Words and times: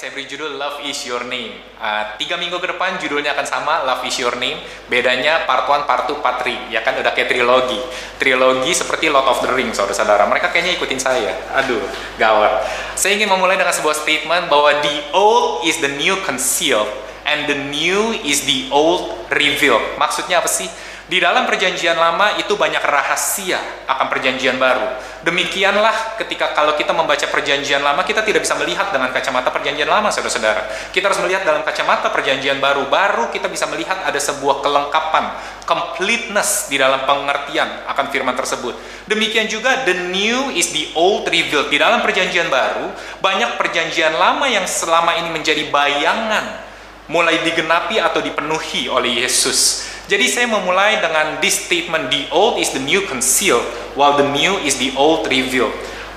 Saya 0.00 0.16
beri 0.16 0.24
judul 0.24 0.56
Love 0.56 0.80
is 0.88 0.96
your 1.04 1.28
name. 1.28 1.60
Uh, 1.76 2.16
tiga 2.16 2.40
minggu 2.40 2.56
ke 2.56 2.72
depan 2.72 2.96
judulnya 2.96 3.36
akan 3.36 3.44
sama 3.44 3.84
Love 3.84 4.08
is 4.08 4.16
your 4.16 4.32
name. 4.40 4.56
Bedanya 4.88 5.44
part 5.44 5.68
1, 5.68 5.84
part 5.84 6.08
2, 6.08 6.24
part 6.24 6.40
3. 6.40 6.72
Ya 6.72 6.80
kan 6.80 6.96
udah 6.96 7.12
kayak 7.12 7.28
trilogi. 7.28 7.76
Trilogi 8.16 8.72
seperti 8.72 9.12
Lord 9.12 9.28
of 9.28 9.44
the 9.44 9.52
Rings, 9.52 9.76
saudara-saudara. 9.76 10.24
Mereka 10.24 10.56
kayaknya 10.56 10.80
ikutin 10.80 10.96
saya. 10.96 11.36
Aduh, 11.52 11.84
gawat. 12.16 12.64
Saya 12.96 13.20
ingin 13.20 13.28
memulai 13.28 13.60
dengan 13.60 13.76
sebuah 13.76 13.92
statement 13.92 14.48
bahwa 14.48 14.72
the 14.80 14.96
old 15.12 15.68
is 15.68 15.76
the 15.84 15.92
new 16.00 16.16
concealed 16.24 16.88
and 17.28 17.44
the 17.44 17.60
new 17.68 18.16
is 18.24 18.48
the 18.48 18.72
old 18.72 19.12
revealed. 19.36 19.84
Maksudnya 20.00 20.40
apa 20.40 20.48
sih? 20.48 20.72
Di 21.10 21.18
dalam 21.18 21.42
perjanjian 21.42 21.98
lama 21.98 22.38
itu 22.38 22.54
banyak 22.54 22.86
rahasia 22.86 23.58
akan 23.90 24.06
perjanjian 24.06 24.62
baru. 24.62 24.86
Demikianlah 25.26 26.14
ketika 26.22 26.54
kalau 26.54 26.78
kita 26.78 26.94
membaca 26.94 27.26
perjanjian 27.26 27.82
lama, 27.82 28.06
kita 28.06 28.22
tidak 28.22 28.46
bisa 28.46 28.54
melihat 28.54 28.94
dengan 28.94 29.10
kacamata 29.10 29.50
perjanjian 29.50 29.90
lama, 29.90 30.14
saudara-saudara. 30.14 30.70
Kita 30.94 31.10
harus 31.10 31.18
melihat 31.26 31.42
dalam 31.42 31.66
kacamata 31.66 32.14
perjanjian 32.14 32.62
baru. 32.62 32.86
Baru 32.86 33.26
kita 33.34 33.50
bisa 33.50 33.66
melihat 33.66 33.98
ada 34.06 34.22
sebuah 34.22 34.62
kelengkapan, 34.62 35.34
completeness 35.66 36.70
di 36.70 36.78
dalam 36.78 37.02
pengertian 37.02 37.90
akan 37.90 38.06
firman 38.14 38.38
tersebut. 38.38 38.78
Demikian 39.10 39.50
juga 39.50 39.82
the 39.82 40.14
new 40.14 40.54
is 40.54 40.70
the 40.70 40.94
old 40.94 41.26
revealed. 41.26 41.74
Di 41.74 41.82
dalam 41.82 42.06
perjanjian 42.06 42.46
baru, 42.46 42.86
banyak 43.18 43.58
perjanjian 43.58 44.14
lama 44.14 44.46
yang 44.46 44.62
selama 44.62 45.18
ini 45.18 45.34
menjadi 45.34 45.66
bayangan 45.74 46.70
mulai 47.10 47.42
digenapi 47.42 47.98
atau 47.98 48.22
dipenuhi 48.22 48.86
oleh 48.86 49.26
Yesus. 49.26 49.89
Jadi 50.10 50.26
saya 50.26 50.50
memulai 50.50 50.98
dengan 50.98 51.38
this 51.38 51.70
statement, 51.70 52.10
the 52.10 52.26
old 52.34 52.58
is 52.58 52.74
the 52.74 52.82
new 52.82 53.06
concealed, 53.06 53.62
while 53.94 54.18
the 54.18 54.26
new 54.26 54.58
is 54.66 54.74
the 54.74 54.90
old 54.98 55.22
revealed. 55.30 55.70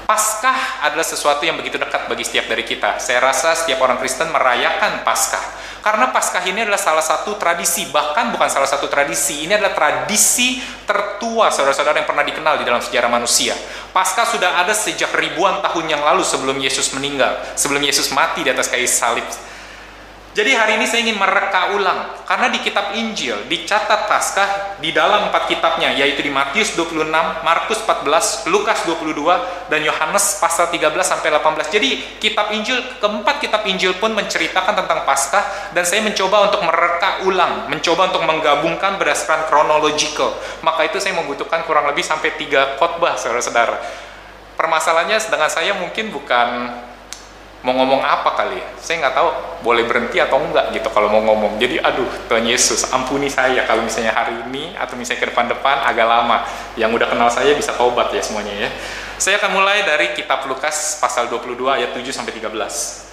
Paskah 0.09 0.81
adalah 0.81 1.05
sesuatu 1.05 1.45
yang 1.45 1.61
begitu 1.61 1.77
dekat 1.77 2.09
bagi 2.09 2.25
setiap 2.25 2.49
dari 2.49 2.65
kita. 2.65 2.97
Saya 2.97 3.21
rasa 3.21 3.53
setiap 3.53 3.85
orang 3.85 4.01
Kristen 4.01 4.33
merayakan 4.33 5.05
Paskah. 5.05 5.61
Karena 5.85 6.09
Paskah 6.09 6.41
ini 6.41 6.65
adalah 6.65 6.81
salah 6.81 7.05
satu 7.05 7.37
tradisi, 7.37 7.85
bahkan 7.93 8.33
bukan 8.33 8.49
salah 8.49 8.65
satu 8.65 8.89
tradisi, 8.89 9.45
ini 9.45 9.53
adalah 9.53 9.77
tradisi 9.77 10.57
tertua 10.89 11.53
saudara-saudara 11.53 12.01
yang 12.01 12.09
pernah 12.09 12.25
dikenal 12.25 12.53
di 12.57 12.65
dalam 12.65 12.81
sejarah 12.81 13.13
manusia. 13.13 13.53
Paskah 13.93 14.25
sudah 14.25 14.57
ada 14.57 14.73
sejak 14.73 15.13
ribuan 15.13 15.61
tahun 15.61 15.85
yang 15.85 16.01
lalu 16.01 16.25
sebelum 16.25 16.57
Yesus 16.57 16.97
meninggal, 16.97 17.45
sebelum 17.53 17.85
Yesus 17.85 18.09
mati 18.09 18.41
di 18.41 18.49
atas 18.49 18.73
kayu 18.73 18.89
salib. 18.89 19.52
Jadi 20.33 20.49
hari 20.57 20.81
ini 20.81 20.89
saya 20.89 21.05
ingin 21.05 21.21
mereka 21.21 21.77
ulang 21.77 22.25
karena 22.25 22.49
di 22.49 22.57
kitab 22.65 22.97
Injil 22.97 23.45
dicatat 23.45 24.09
Paskah 24.09 24.81
di 24.81 24.89
dalam 24.89 25.29
empat 25.29 25.45
kitabnya 25.45 25.93
yaitu 25.93 26.25
di 26.25 26.33
Matius 26.33 26.73
26, 26.73 27.05
Markus 27.45 27.77
14, 27.85 28.49
Lukas 28.49 28.81
22 28.89 29.13
dan 29.69 29.85
Yohanes 29.85 30.41
pasal 30.41 30.73
13 30.73 30.89
sampai 31.05 31.29
18. 31.37 31.69
Jadi 31.69 32.17
kitab 32.17 32.49
Injil 32.49 32.81
keempat 32.97 33.45
kitab 33.45 33.61
Injil 33.69 33.93
pun 34.01 34.17
menceritakan 34.17 34.73
tentang 34.73 35.05
Paskah 35.05 35.69
dan 35.77 35.85
saya 35.85 36.01
mencoba 36.01 36.49
untuk 36.49 36.65
mereka 36.65 37.21
ulang, 37.29 37.69
mencoba 37.69 38.09
untuk 38.09 38.25
menggabungkan 38.25 38.97
berdasarkan 38.97 39.45
chronological. 39.53 40.33
Maka 40.65 40.89
itu 40.89 40.97
saya 40.97 41.13
membutuhkan 41.13 41.61
kurang 41.69 41.85
lebih 41.85 42.01
sampai 42.01 42.33
tiga 42.41 42.73
khotbah 42.81 43.21
saudara-saudara. 43.21 43.77
Permasalahannya 44.57 45.21
dengan 45.29 45.49
saya 45.53 45.77
mungkin 45.77 46.09
bukan 46.09 46.73
mau 47.63 47.73
ngomong 47.73 48.03
apa 48.03 48.35
kali 48.35 48.59
ya? 48.59 48.67
Saya 48.77 49.07
nggak 49.07 49.15
tahu 49.15 49.29
boleh 49.63 49.87
berhenti 49.87 50.19
atau 50.19 50.39
enggak 50.39 50.75
gitu 50.75 50.87
kalau 50.91 51.07
mau 51.07 51.23
ngomong. 51.23 51.57
Jadi 51.57 51.79
aduh 51.79 52.07
Tuhan 52.27 52.43
Yesus 52.43 52.91
ampuni 52.91 53.31
saya 53.31 53.63
kalau 53.63 53.81
misalnya 53.81 54.11
hari 54.11 54.35
ini 54.51 54.75
atau 54.75 54.99
misalnya 54.99 55.23
ke 55.23 55.27
depan-depan 55.31 55.87
agak 55.87 56.07
lama. 56.07 56.43
Yang 56.75 57.01
udah 57.01 57.07
kenal 57.09 57.29
saya 57.31 57.55
bisa 57.55 57.71
taubat 57.73 58.11
ya 58.11 58.19
semuanya 58.19 58.67
ya. 58.67 58.69
Saya 59.17 59.39
akan 59.39 59.55
mulai 59.55 59.87
dari 59.87 60.11
kitab 60.13 60.43
Lukas 60.45 60.99
pasal 60.99 61.31
22 61.31 61.55
ayat 61.71 61.95
7 61.95 62.03
sampai 62.11 62.35
13 62.35 63.03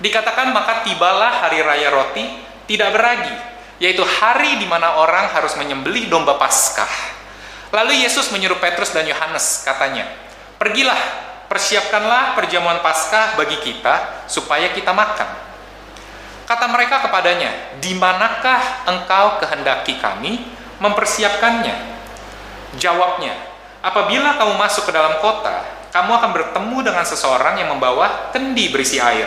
dikatakan 0.00 0.50
maka 0.50 0.82
tibalah 0.82 1.44
hari 1.44 1.60
raya 1.60 1.92
roti 1.92 2.24
tidak 2.66 2.96
beragi 2.96 3.36
yaitu 3.80 4.04
hari 4.04 4.60
di 4.60 4.64
mana 4.68 5.00
orang 5.00 5.32
harus 5.32 5.56
menyembelih 5.56 6.08
domba 6.12 6.36
Paskah. 6.36 7.20
Lalu 7.72 8.04
Yesus 8.04 8.28
menyuruh 8.34 8.58
Petrus 8.60 8.92
dan 8.92 9.08
Yohanes 9.08 9.64
katanya 9.64 10.04
pergilah 10.60 10.98
persiapkanlah 11.50 12.38
perjamuan 12.38 12.78
Paskah 12.78 13.34
bagi 13.34 13.58
kita 13.58 14.24
supaya 14.30 14.70
kita 14.70 14.94
makan. 14.94 15.50
Kata 16.46 16.66
mereka 16.70 17.02
kepadanya, 17.02 17.78
di 17.82 17.98
manakah 17.98 18.86
engkau 18.86 19.42
kehendaki 19.42 19.98
kami 19.98 20.46
mempersiapkannya? 20.78 21.74
Jawabnya, 22.78 23.34
apabila 23.82 24.38
kamu 24.38 24.54
masuk 24.54 24.86
ke 24.86 24.92
dalam 24.94 25.18
kota, 25.18 25.66
kamu 25.90 26.22
akan 26.22 26.30
bertemu 26.30 26.78
dengan 26.86 27.02
seseorang 27.02 27.58
yang 27.58 27.74
membawa 27.74 28.30
kendi 28.30 28.70
berisi 28.70 29.02
air. 29.02 29.26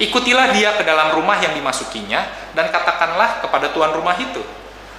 Ikutilah 0.00 0.56
dia 0.56 0.72
ke 0.72 0.84
dalam 0.88 1.12
rumah 1.12 1.36
yang 1.36 1.52
dimasukinya 1.52 2.52
dan 2.56 2.72
katakanlah 2.72 3.44
kepada 3.44 3.72
tuan 3.76 3.92
rumah 3.92 4.16
itu, 4.16 4.40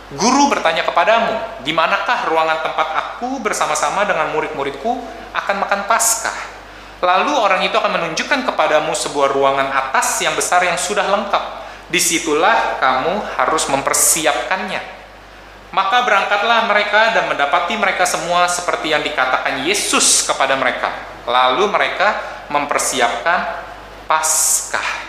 Guru 0.09 0.50
bertanya 0.50 0.81
kepadamu, 0.90 1.62
di 1.62 1.69
manakah 1.69 2.25
ruangan 2.25 2.66
tempat 2.66 2.88
aku 2.97 3.46
bersama-sama 3.46 4.09
dengan 4.09 4.34
murid-muridku 4.34 5.06
akan 5.38 5.56
makan 5.62 5.86
Paskah? 5.86 6.59
Lalu 7.00 7.32
orang 7.32 7.64
itu 7.64 7.76
akan 7.80 7.96
menunjukkan 7.96 8.44
kepadamu 8.52 8.92
sebuah 8.92 9.32
ruangan 9.32 9.72
atas 9.72 10.20
yang 10.20 10.36
besar 10.36 10.64
yang 10.68 10.76
sudah 10.76 11.08
lengkap. 11.08 11.44
Di 11.88 11.98
situlah 11.98 12.78
kamu 12.78 13.40
harus 13.40 13.64
mempersiapkannya. 13.72 15.00
Maka 15.70 16.02
berangkatlah 16.02 16.66
mereka 16.66 17.14
dan 17.14 17.30
mendapati 17.30 17.78
mereka 17.78 18.04
semua 18.04 18.50
seperti 18.50 18.90
yang 18.92 19.06
dikatakan 19.06 19.64
Yesus 19.64 20.26
kepada 20.26 20.58
mereka. 20.58 20.92
Lalu 21.30 21.70
mereka 21.70 22.20
mempersiapkan 22.50 23.70
Paskah. 24.10 25.09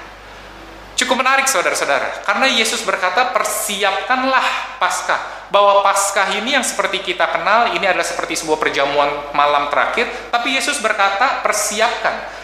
Cukup 1.00 1.16
menarik 1.24 1.48
saudara-saudara, 1.48 2.28
karena 2.28 2.44
Yesus 2.44 2.84
berkata 2.84 3.32
persiapkanlah 3.32 4.76
Paskah. 4.76 5.48
Bahwa 5.48 5.80
Paskah 5.80 6.36
ini 6.36 6.52
yang 6.52 6.60
seperti 6.60 7.00
kita 7.00 7.24
kenal, 7.32 7.72
ini 7.72 7.88
adalah 7.88 8.04
seperti 8.04 8.36
sebuah 8.36 8.60
perjamuan 8.60 9.32
malam 9.32 9.72
terakhir, 9.72 10.28
tapi 10.28 10.52
Yesus 10.60 10.76
berkata 10.84 11.40
persiapkan. 11.40 12.36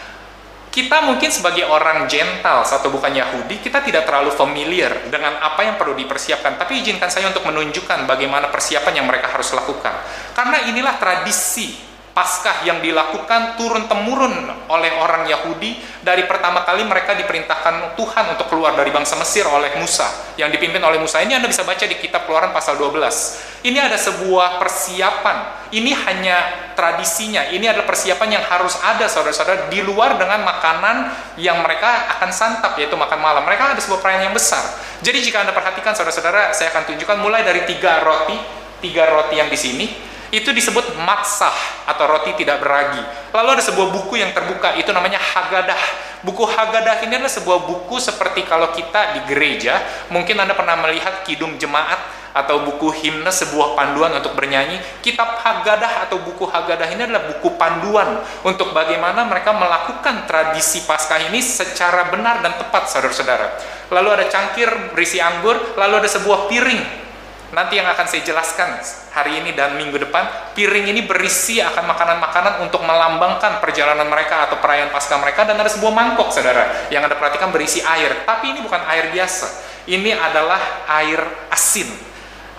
Kita 0.73 1.05
mungkin 1.05 1.29
sebagai 1.29 1.69
orang 1.69 2.09
gentle 2.09 2.65
atau 2.65 2.89
bukan 2.89 3.13
Yahudi, 3.13 3.61
kita 3.61 3.81
tidak 3.85 4.09
terlalu 4.09 4.33
familiar 4.33 5.05
dengan 5.05 5.37
apa 5.37 5.61
yang 5.61 5.77
perlu 5.77 5.93
dipersiapkan. 5.93 6.57
Tapi 6.57 6.81
izinkan 6.81 7.13
saya 7.13 7.29
untuk 7.29 7.45
menunjukkan 7.45 8.09
bagaimana 8.09 8.49
persiapan 8.49 9.01
yang 9.01 9.05
mereka 9.05 9.37
harus 9.37 9.53
lakukan. 9.53 9.93
Karena 10.33 10.65
inilah 10.65 10.97
tradisi 10.97 11.86
Paskah 12.17 12.65
yang 12.65 12.81
dilakukan 12.81 13.61
turun-temurun 13.61 14.49
oleh 14.73 14.89
orang 14.97 15.29
Yahudi 15.29 15.77
dari 16.01 16.25
pertama 16.25 16.65
kali 16.65 16.81
mereka 16.81 17.13
diperintahkan 17.13 17.93
Tuhan 17.93 18.33
untuk 18.33 18.49
keluar 18.49 18.73
dari 18.73 18.89
bangsa 18.89 19.13
Mesir 19.21 19.45
oleh 19.45 19.77
Musa 19.77 20.33
yang 20.33 20.49
dipimpin 20.49 20.81
oleh 20.81 20.97
Musa. 20.97 21.21
Ini 21.21 21.37
Anda 21.37 21.45
bisa 21.45 21.61
baca 21.61 21.85
di 21.85 21.93
kitab 21.93 22.25
Keluaran 22.25 22.49
pasal 22.49 22.73
12. 22.73 23.61
Ini 23.69 23.77
ada 23.77 24.01
sebuah 24.01 24.57
persiapan. 24.57 25.69
Ini 25.69 25.93
hanya 26.09 26.37
tradisinya. 26.73 27.53
Ini 27.53 27.69
adalah 27.69 27.85
persiapan 27.85 28.41
yang 28.41 28.43
harus 28.49 28.81
ada 28.81 29.05
saudara-saudara 29.05 29.69
di 29.69 29.85
luar 29.85 30.17
dengan 30.17 30.41
makanan 30.41 31.13
yang 31.37 31.61
mereka 31.61 32.17
akan 32.17 32.33
santap 32.33 32.81
yaitu 32.81 32.97
makan 32.97 33.21
malam. 33.21 33.45
Mereka 33.45 33.77
ada 33.77 33.81
sebuah 33.85 34.01
perayaan 34.01 34.33
yang 34.33 34.33
besar. 34.33 34.65
Jadi 35.05 35.21
jika 35.21 35.45
Anda 35.45 35.53
perhatikan 35.53 35.93
saudara-saudara, 35.93 36.49
saya 36.57 36.73
akan 36.73 36.89
tunjukkan 36.89 37.17
mulai 37.21 37.45
dari 37.45 37.61
tiga 37.69 38.01
roti, 38.01 38.41
tiga 38.81 39.05
roti 39.05 39.37
yang 39.37 39.53
di 39.53 39.59
sini, 39.61 39.85
itu 40.31 40.51
disebut 40.51 40.99
maksah 40.99 41.87
atau 41.87 42.03
roti 42.07 42.35
tidak 42.35 42.59
beragi. 42.59 42.99
Lalu 43.31 43.59
ada 43.59 43.63
sebuah 43.63 43.87
buku 43.95 44.19
yang 44.19 44.35
terbuka, 44.35 44.75
itu 44.75 44.91
namanya 44.91 45.19
Hagadah. 45.19 45.81
Buku 46.25 46.43
Hagadah 46.43 47.05
ini 47.07 47.15
adalah 47.15 47.31
sebuah 47.31 47.63
buku 47.63 47.95
seperti 48.01 48.43
kalau 48.43 48.73
kita 48.75 49.15
di 49.15 49.21
gereja, 49.29 49.79
mungkin 50.11 50.35
Anda 50.41 50.57
pernah 50.57 50.75
melihat 50.83 51.23
kidung 51.23 51.55
jemaat 51.55 51.99
atau 52.35 52.61
buku 52.67 52.93
himne 53.01 53.31
sebuah 53.31 53.73
panduan 53.73 54.13
untuk 54.13 54.35
bernyanyi. 54.35 54.77
Kitab 55.01 55.39
Hagadah 55.41 56.05
atau 56.09 56.21
buku 56.21 56.45
Hagadah 56.45 56.91
ini 56.91 57.07
adalah 57.07 57.25
buku 57.31 57.55
panduan 57.55 58.21
untuk 58.43 58.75
bagaimana 58.75 59.25
mereka 59.25 59.55
melakukan 59.55 60.27
tradisi 60.27 60.83
Paskah 60.83 61.31
ini 61.31 61.39
secara 61.39 62.11
benar 62.11 62.43
dan 62.43 62.53
tepat, 62.59 62.91
saudara-saudara. 62.91 63.57
Lalu 63.89 64.09
ada 64.21 64.25
cangkir 64.27 64.69
berisi 64.91 65.17
anggur, 65.17 65.55
lalu 65.79 66.03
ada 66.03 66.09
sebuah 66.11 66.51
piring 66.51 67.06
Nanti 67.47 67.79
yang 67.79 67.87
akan 67.87 68.03
saya 68.11 68.27
jelaskan 68.27 68.75
hari 69.15 69.39
ini 69.39 69.55
dan 69.55 69.79
minggu 69.79 69.95
depan, 69.95 70.51
piring 70.51 70.91
ini 70.91 71.07
berisi 71.07 71.63
akan 71.63 71.87
makanan-makanan 71.95 72.67
untuk 72.67 72.83
melambangkan 72.83 73.63
perjalanan 73.63 74.03
mereka 74.11 74.51
atau 74.51 74.59
perayaan 74.59 74.91
pasca 74.91 75.15
mereka 75.15 75.47
dan 75.47 75.55
ada 75.55 75.71
sebuah 75.71 75.95
mangkok 75.95 76.27
saudara 76.35 76.91
yang 76.91 77.07
Anda 77.07 77.15
perhatikan 77.15 77.55
berisi 77.55 77.79
air. 77.79 78.27
Tapi 78.27 78.51
ini 78.51 78.59
bukan 78.59 78.83
air 78.91 79.15
biasa. 79.15 79.47
Ini 79.87 80.11
adalah 80.19 80.59
air 80.99 81.23
asin, 81.47 81.87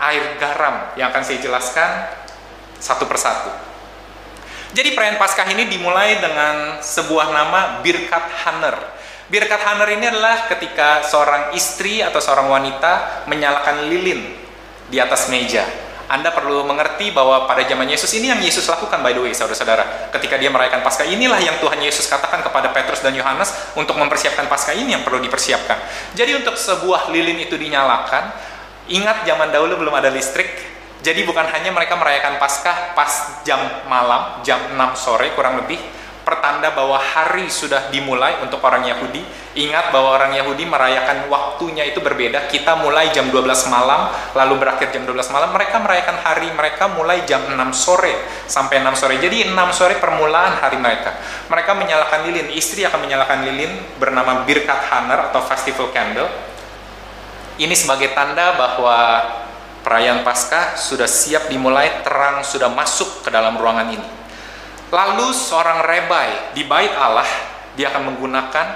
air 0.01 0.41
garam 0.41 0.97
yang 0.97 1.13
akan 1.13 1.21
saya 1.21 1.37
jelaskan 1.45 2.09
satu 2.81 3.05
persatu. 3.05 3.53
Jadi 4.73 4.97
perayaan 4.97 5.21
Paskah 5.21 5.53
ini 5.53 5.69
dimulai 5.69 6.17
dengan 6.17 6.81
sebuah 6.81 7.29
nama 7.29 7.85
Birkat 7.85 8.25
Haner. 8.41 8.77
Birkat 9.29 9.61
Haner 9.61 9.89
ini 9.93 10.09
adalah 10.09 10.49
ketika 10.49 11.05
seorang 11.05 11.53
istri 11.53 12.01
atau 12.01 12.17
seorang 12.25 12.49
wanita 12.49 13.25
menyalakan 13.29 13.93
lilin 13.93 14.48
di 14.89 14.99
atas 15.01 15.29
meja. 15.33 15.65
Anda 16.09 16.33
perlu 16.33 16.65
mengerti 16.65 17.13
bahwa 17.13 17.45
pada 17.45 17.69
zaman 17.69 17.85
Yesus 17.85 18.09
ini 18.17 18.33
yang 18.33 18.41
Yesus 18.41 18.65
lakukan 18.65 19.05
by 19.05 19.13
the 19.13 19.21
way, 19.29 19.37
saudara-saudara. 19.37 20.09
Ketika 20.09 20.41
dia 20.41 20.49
merayakan 20.49 20.81
Paskah, 20.81 21.05
inilah 21.05 21.37
yang 21.37 21.61
Tuhan 21.61 21.77
Yesus 21.85 22.09
katakan 22.09 22.41
kepada 22.41 22.73
Petrus 22.73 23.05
dan 23.05 23.13
Yohanes 23.13 23.53
untuk 23.77 24.01
mempersiapkan 24.01 24.49
Paskah 24.49 24.73
ini 24.73 24.97
yang 24.97 25.05
perlu 25.05 25.21
dipersiapkan. 25.21 25.77
Jadi 26.17 26.33
untuk 26.33 26.57
sebuah 26.57 27.13
lilin 27.13 27.45
itu 27.45 27.61
dinyalakan, 27.61 28.33
ingat 28.89 29.29
zaman 29.29 29.53
dahulu 29.53 29.85
belum 29.85 30.01
ada 30.01 30.09
listrik, 30.09 30.49
jadi 30.99 31.23
bukan 31.23 31.47
hanya 31.47 31.71
mereka 31.71 31.95
merayakan 31.95 32.43
Paskah 32.43 32.97
pas 32.99 33.45
jam 33.47 33.61
malam, 33.87 34.43
jam 34.43 34.59
6 34.75 34.77
sore 34.99 35.31
kurang 35.37 35.63
lebih, 35.63 35.79
pertanda 36.29 36.77
bahwa 36.77 37.01
hari 37.01 37.49
sudah 37.49 37.89
dimulai 37.89 38.37
untuk 38.45 38.61
orang 38.61 38.85
Yahudi. 38.85 39.25
Ingat 39.57 39.89
bahwa 39.89 40.13
orang 40.13 40.37
Yahudi 40.37 40.69
merayakan 40.69 41.33
waktunya 41.33 41.89
itu 41.89 42.05
berbeda. 42.05 42.53
Kita 42.53 42.77
mulai 42.77 43.09
jam 43.17 43.33
12 43.33 43.49
malam, 43.73 44.13
lalu 44.37 44.61
berakhir 44.61 44.93
jam 44.93 45.09
12 45.09 45.33
malam. 45.33 45.57
Mereka 45.57 45.81
merayakan 45.81 46.21
hari 46.21 46.53
mereka 46.53 46.85
mulai 46.93 47.25
jam 47.25 47.49
6 47.49 47.57
sore 47.73 48.13
sampai 48.45 48.85
6 48.85 49.01
sore. 49.01 49.17
Jadi 49.17 49.49
6 49.49 49.57
sore 49.73 49.97
permulaan 49.97 50.61
hari 50.61 50.77
mereka. 50.77 51.17
Mereka 51.49 51.73
menyalakan 51.73 52.29
lilin. 52.29 52.53
Istri 52.53 52.85
akan 52.85 53.01
menyalakan 53.09 53.49
lilin 53.49 53.73
bernama 53.97 54.45
Birkat 54.45 54.85
Haner 54.93 55.33
atau 55.33 55.41
Festival 55.49 55.89
Candle. 55.97 56.29
Ini 57.59 57.73
sebagai 57.73 58.13
tanda 58.13 58.55
bahwa 58.55 59.25
perayaan 59.81 60.23
Paskah 60.23 60.77
sudah 60.77 61.09
siap 61.09 61.49
dimulai, 61.49 62.05
terang 62.05 62.45
sudah 62.45 62.69
masuk 62.69 63.25
ke 63.25 63.33
dalam 63.33 63.57
ruangan 63.57 63.89
ini. 63.91 64.09
Lalu 64.89 65.37
seorang 65.37 65.85
rebai 65.85 66.57
di 66.57 66.65
bait 66.65 66.93
Allah, 66.97 67.29
dia 67.77 67.93
akan 67.93 68.13
menggunakan 68.15 68.67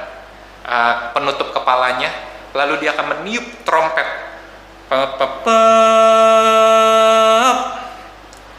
uh, 0.61 0.95
penutup 1.17 1.57
kepalanya, 1.57 2.13
lalu 2.53 2.85
dia 2.85 2.93
akan 2.93 3.17
meniup 3.17 3.45
trompet 3.65 4.05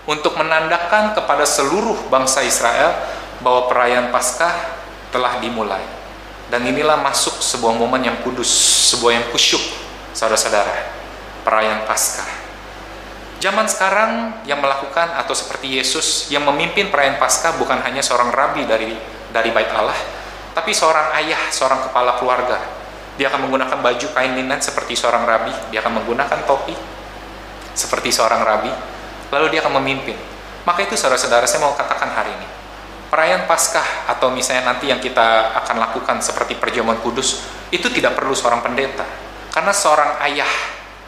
untuk 0.09 0.33
menandakan 0.33 1.13
kepada 1.13 1.45
seluruh 1.45 2.09
bangsa 2.09 2.41
Israel 2.41 2.89
bahwa 3.39 3.69
perayaan 3.69 4.09
Paskah 4.09 4.81
telah 5.13 5.37
dimulai. 5.37 5.85
Dan 6.49 6.65
inilah 6.65 6.97
masuk 7.01 7.37
sebuah 7.37 7.77
momen 7.77 8.01
yang 8.01 8.17
kudus, 8.25 8.49
sebuah 8.93 9.13
yang 9.13 9.25
kusyuk, 9.29 9.61
saudara-saudara, 10.17 10.89
perayaan 11.45 11.85
Paskah. 11.85 12.42
Zaman 13.43 13.67
sekarang 13.67 14.39
yang 14.47 14.63
melakukan 14.63 15.19
atau 15.19 15.35
seperti 15.35 15.75
Yesus 15.75 16.31
yang 16.31 16.47
memimpin 16.47 16.87
perayaan 16.87 17.19
Paskah 17.19 17.59
bukan 17.59 17.75
hanya 17.83 17.99
seorang 17.99 18.31
rabi 18.31 18.63
dari 18.63 18.95
dari 19.35 19.51
bait 19.51 19.67
Allah, 19.75 19.99
tapi 20.55 20.71
seorang 20.71 21.11
ayah, 21.19 21.51
seorang 21.51 21.91
kepala 21.91 22.15
keluarga. 22.23 22.55
Dia 23.19 23.27
akan 23.27 23.43
menggunakan 23.43 23.83
baju 23.83 24.07
kain 24.15 24.39
linen 24.39 24.63
seperti 24.63 24.95
seorang 24.95 25.27
rabi, 25.27 25.51
dia 25.75 25.83
akan 25.83 25.99
menggunakan 25.99 26.39
topi 26.47 26.71
seperti 27.75 28.15
seorang 28.15 28.47
rabi, 28.47 28.71
lalu 29.27 29.51
dia 29.51 29.59
akan 29.59 29.75
memimpin. 29.83 30.15
Maka 30.63 30.87
itu 30.87 30.95
saudara-saudara 30.95 31.43
saya 31.43 31.67
mau 31.67 31.75
katakan 31.75 32.15
hari 32.15 32.31
ini. 32.31 32.47
Perayaan 33.11 33.43
Paskah 33.43 34.07
atau 34.07 34.31
misalnya 34.31 34.71
nanti 34.71 34.87
yang 34.87 35.03
kita 35.03 35.51
akan 35.51 35.83
lakukan 35.83 36.23
seperti 36.23 36.55
perjamuan 36.55 36.95
kudus, 37.03 37.43
itu 37.75 37.91
tidak 37.91 38.15
perlu 38.15 38.31
seorang 38.31 38.63
pendeta. 38.63 39.03
Karena 39.51 39.75
seorang 39.75 40.23
ayah 40.31 40.49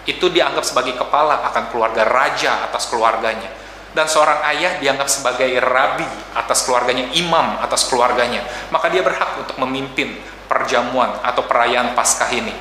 itu 0.06 0.30
dianggap 0.30 0.62
sebagai 0.62 0.94
kepala 0.94 1.42
akan 1.50 1.74
keluarga 1.74 2.06
raja 2.06 2.66
atas 2.70 2.90
keluarganya 2.90 3.66
dan 3.96 4.12
seorang 4.12 4.44
ayah 4.52 4.76
dianggap 4.84 5.08
sebagai 5.08 5.48
rabi 5.64 6.06
atas 6.36 6.68
keluarganya, 6.68 7.16
imam 7.16 7.64
atas 7.64 7.88
keluarganya. 7.88 8.44
Maka 8.68 8.92
dia 8.92 9.00
berhak 9.00 9.40
untuk 9.40 9.56
memimpin 9.56 10.20
perjamuan 10.52 11.16
atau 11.24 11.48
perayaan 11.48 11.96
Paskah 11.96 12.28
ini. 12.36 12.52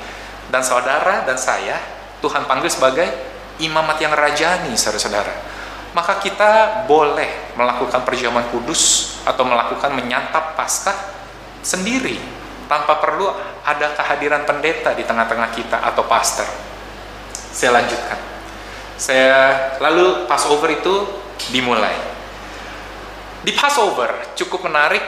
Dan 0.46 0.62
saudara 0.62 1.26
dan 1.26 1.34
saya, 1.34 1.82
Tuhan 2.22 2.46
panggil 2.46 2.70
sebagai 2.70 3.10
imamat 3.58 3.98
yang 3.98 4.14
rajani, 4.14 4.78
saudara-saudara. 4.78 5.34
Maka 5.90 6.22
kita 6.22 6.86
boleh 6.86 7.58
melakukan 7.58 8.06
perjamuan 8.06 8.46
kudus 8.54 9.18
atau 9.26 9.42
melakukan 9.42 9.90
menyantap 9.90 10.54
Paskah 10.54 10.94
sendiri 11.66 12.14
tanpa 12.70 13.02
perlu 13.02 13.26
ada 13.66 13.90
kehadiran 13.98 14.46
pendeta 14.46 14.94
di 14.94 15.02
tengah-tengah 15.02 15.50
kita 15.50 15.82
atau 15.82 16.06
pastor 16.06 16.73
saya 17.54 17.70
lanjutkan. 17.78 18.18
Saya 18.98 19.34
lalu 19.78 20.26
Passover 20.26 20.74
itu 20.74 21.06
dimulai. 21.54 21.94
Di 23.46 23.54
Passover 23.54 24.34
cukup 24.34 24.66
menarik 24.66 25.06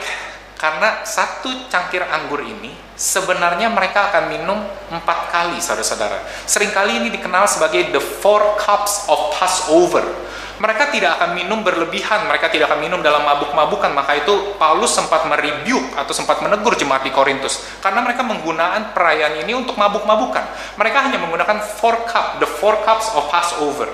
karena 0.57 1.05
satu 1.05 1.69
cangkir 1.69 2.01
anggur 2.01 2.41
ini 2.41 2.73
sebenarnya 2.97 3.69
mereka 3.69 4.09
akan 4.09 4.33
minum 4.33 4.59
empat 4.89 5.29
kali, 5.29 5.61
saudara-saudara. 5.61 6.25
Seringkali 6.49 7.05
ini 7.05 7.09
dikenal 7.13 7.45
sebagai 7.45 7.93
the 7.93 8.01
four 8.01 8.57
cups 8.57 9.05
of 9.07 9.37
Passover 9.37 10.27
mereka 10.57 10.89
tidak 10.89 11.21
akan 11.21 11.37
minum 11.37 11.61
berlebihan, 11.61 12.25
mereka 12.25 12.49
tidak 12.49 12.73
akan 12.73 12.81
minum 12.81 12.97
dalam 13.05 13.21
mabuk-mabukan. 13.21 13.93
Maka 13.93 14.25
itu 14.25 14.57
Paulus 14.57 14.89
sempat 14.89 15.29
merebuke 15.29 15.93
atau 15.93 16.13
sempat 16.17 16.41
menegur 16.41 16.73
jemaat 16.73 17.05
di 17.05 17.13
Korintus 17.13 17.61
karena 17.77 18.01
mereka 18.01 18.25
menggunakan 18.25 18.89
perayaan 18.93 19.45
ini 19.45 19.53
untuk 19.53 19.77
mabuk-mabukan. 19.77 20.49
Mereka 20.81 20.97
hanya 20.97 21.21
menggunakan 21.21 21.61
four 21.61 22.09
cup, 22.09 22.41
the 22.41 22.49
four 22.49 22.81
cups 22.81 23.13
of 23.13 23.29
Passover. 23.29 23.85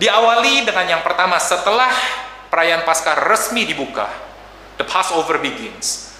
Diawali 0.00 0.64
dengan 0.64 0.98
yang 0.98 1.02
pertama 1.04 1.36
setelah 1.36 1.92
perayaan 2.48 2.88
Paskah 2.88 3.28
resmi 3.28 3.68
dibuka, 3.68 4.08
the 4.78 4.86
Passover 4.86 5.38
begins. 5.38 6.14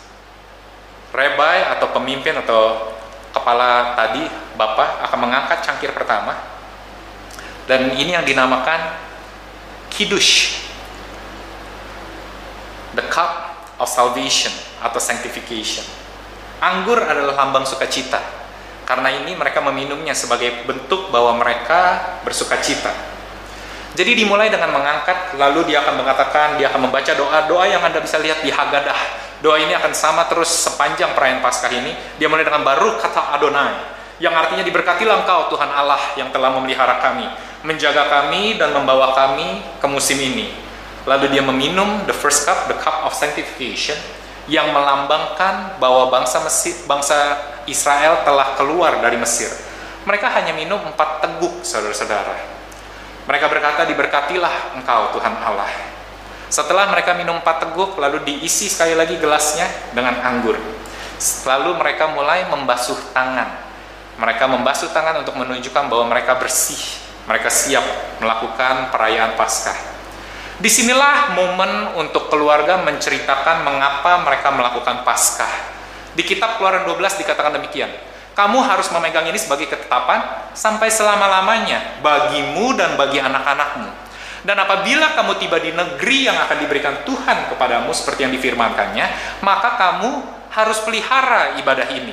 Rebai 1.14 1.62
atau 1.78 1.94
pemimpin 1.94 2.34
atau 2.34 2.90
kepala 3.30 3.94
tadi, 3.94 4.26
Bapak 4.54 5.06
akan 5.10 5.18
mengangkat 5.26 5.62
cangkir 5.62 5.94
pertama. 5.94 6.34
Dan 7.66 7.94
ini 7.94 8.14
yang 8.14 8.26
dinamakan 8.26 8.98
Kiddush, 9.94 10.58
the 12.98 13.04
cup 13.10 13.54
of 13.78 13.86
salvation 13.86 14.50
atau 14.82 14.98
sanctification. 14.98 15.86
Anggur 16.58 16.98
adalah 16.98 17.46
lambang 17.46 17.62
sukacita. 17.62 18.18
Karena 18.84 19.08
ini 19.08 19.32
mereka 19.32 19.64
meminumnya 19.64 20.12
sebagai 20.12 20.66
bentuk 20.68 21.08
bahwa 21.08 21.40
mereka 21.40 22.04
bersukacita. 22.26 23.13
Jadi 23.94 24.12
dimulai 24.18 24.50
dengan 24.50 24.74
mengangkat, 24.74 25.38
lalu 25.38 25.70
dia 25.70 25.86
akan 25.86 26.02
mengatakan, 26.02 26.58
dia 26.58 26.66
akan 26.70 26.90
membaca 26.90 27.14
doa-doa 27.14 27.64
yang 27.70 27.82
Anda 27.82 28.02
bisa 28.02 28.18
lihat 28.18 28.42
di 28.42 28.50
Hagadah. 28.50 29.22
Doa 29.38 29.62
ini 29.62 29.70
akan 29.70 29.94
sama 29.94 30.26
terus 30.26 30.50
sepanjang 30.50 31.14
perayaan 31.14 31.38
Paskah 31.38 31.70
ini. 31.70 31.94
Dia 32.18 32.26
mulai 32.26 32.42
dengan 32.42 32.66
baru 32.66 32.98
kata 32.98 33.38
Adonai, 33.38 33.74
yang 34.18 34.34
artinya 34.34 34.66
diberkatilah 34.66 35.22
engkau 35.22 35.54
Tuhan 35.54 35.70
Allah 35.70 36.00
yang 36.18 36.34
telah 36.34 36.50
memelihara 36.50 36.98
kami 36.98 37.54
menjaga 37.64 38.12
kami 38.12 38.60
dan 38.60 38.76
membawa 38.76 39.16
kami 39.16 39.64
ke 39.80 39.86
musim 39.88 40.20
ini. 40.20 40.52
Lalu 41.08 41.32
dia 41.32 41.42
meminum 41.42 42.04
the 42.04 42.12
first 42.12 42.44
cup, 42.44 42.68
the 42.68 42.76
cup 42.76 43.08
of 43.08 43.16
sanctification, 43.16 43.96
yang 44.44 44.72
melambangkan 44.72 45.80
bahwa 45.80 46.12
bangsa 46.12 46.44
Mesir, 46.44 46.76
bangsa 46.84 47.16
Israel 47.64 48.20
telah 48.24 48.52
keluar 48.60 49.00
dari 49.00 49.16
Mesir. 49.16 49.48
Mereka 50.04 50.28
hanya 50.28 50.52
minum 50.52 50.80
empat 50.84 51.24
teguk, 51.24 51.64
saudara-saudara. 51.64 52.53
Mereka 53.24 53.46
berkata, 53.48 53.88
diberkatilah 53.88 54.76
engkau 54.76 55.16
Tuhan 55.16 55.34
Allah. 55.40 55.70
Setelah 56.52 56.92
mereka 56.92 57.16
minum 57.16 57.40
empat 57.40 57.66
teguk, 57.66 57.96
lalu 57.96 58.22
diisi 58.22 58.68
sekali 58.68 58.94
lagi 58.94 59.18
gelasnya 59.18 59.66
dengan 59.96 60.20
anggur. 60.22 60.60
Lalu 61.48 61.70
mereka 61.80 62.12
mulai 62.12 62.46
membasuh 62.46 62.98
tangan. 63.16 63.64
Mereka 64.20 64.44
membasuh 64.46 64.92
tangan 64.94 65.24
untuk 65.24 65.34
menunjukkan 65.34 65.84
bahwa 65.90 66.06
mereka 66.06 66.38
bersih 66.38 67.04
mereka 67.24 67.48
siap 67.48 67.84
melakukan 68.20 68.92
perayaan 68.92 69.34
Paskah. 69.34 69.76
Di 70.60 70.70
sinilah 70.70 71.34
momen 71.34 71.98
untuk 71.98 72.30
keluarga 72.30 72.78
menceritakan 72.78 73.66
mengapa 73.66 74.22
mereka 74.22 74.54
melakukan 74.54 75.02
Paskah. 75.02 75.50
Di 76.14 76.22
kitab 76.22 76.62
Keluaran 76.62 76.86
12 76.86 77.26
dikatakan 77.26 77.58
demikian. 77.58 77.90
Kamu 78.34 78.58
harus 78.66 78.90
memegang 78.90 79.30
ini 79.30 79.38
sebagai 79.38 79.70
ketetapan 79.70 80.50
sampai 80.58 80.90
selama-lamanya 80.90 82.02
bagimu 82.02 82.74
dan 82.74 82.98
bagi 82.98 83.22
anak-anakmu. 83.22 83.90
Dan 84.44 84.60
apabila 84.60 85.16
kamu 85.16 85.32
tiba 85.40 85.56
di 85.56 85.72
negeri 85.72 86.28
yang 86.28 86.36
akan 86.36 86.58
diberikan 86.60 87.06
Tuhan 87.08 87.48
kepadamu 87.54 87.94
seperti 87.96 88.28
yang 88.28 88.34
difirmankannya, 88.34 89.06
maka 89.40 89.78
kamu 89.80 90.20
harus 90.52 90.78
pelihara 90.84 91.56
ibadah 91.62 91.88
ini. 91.94 92.12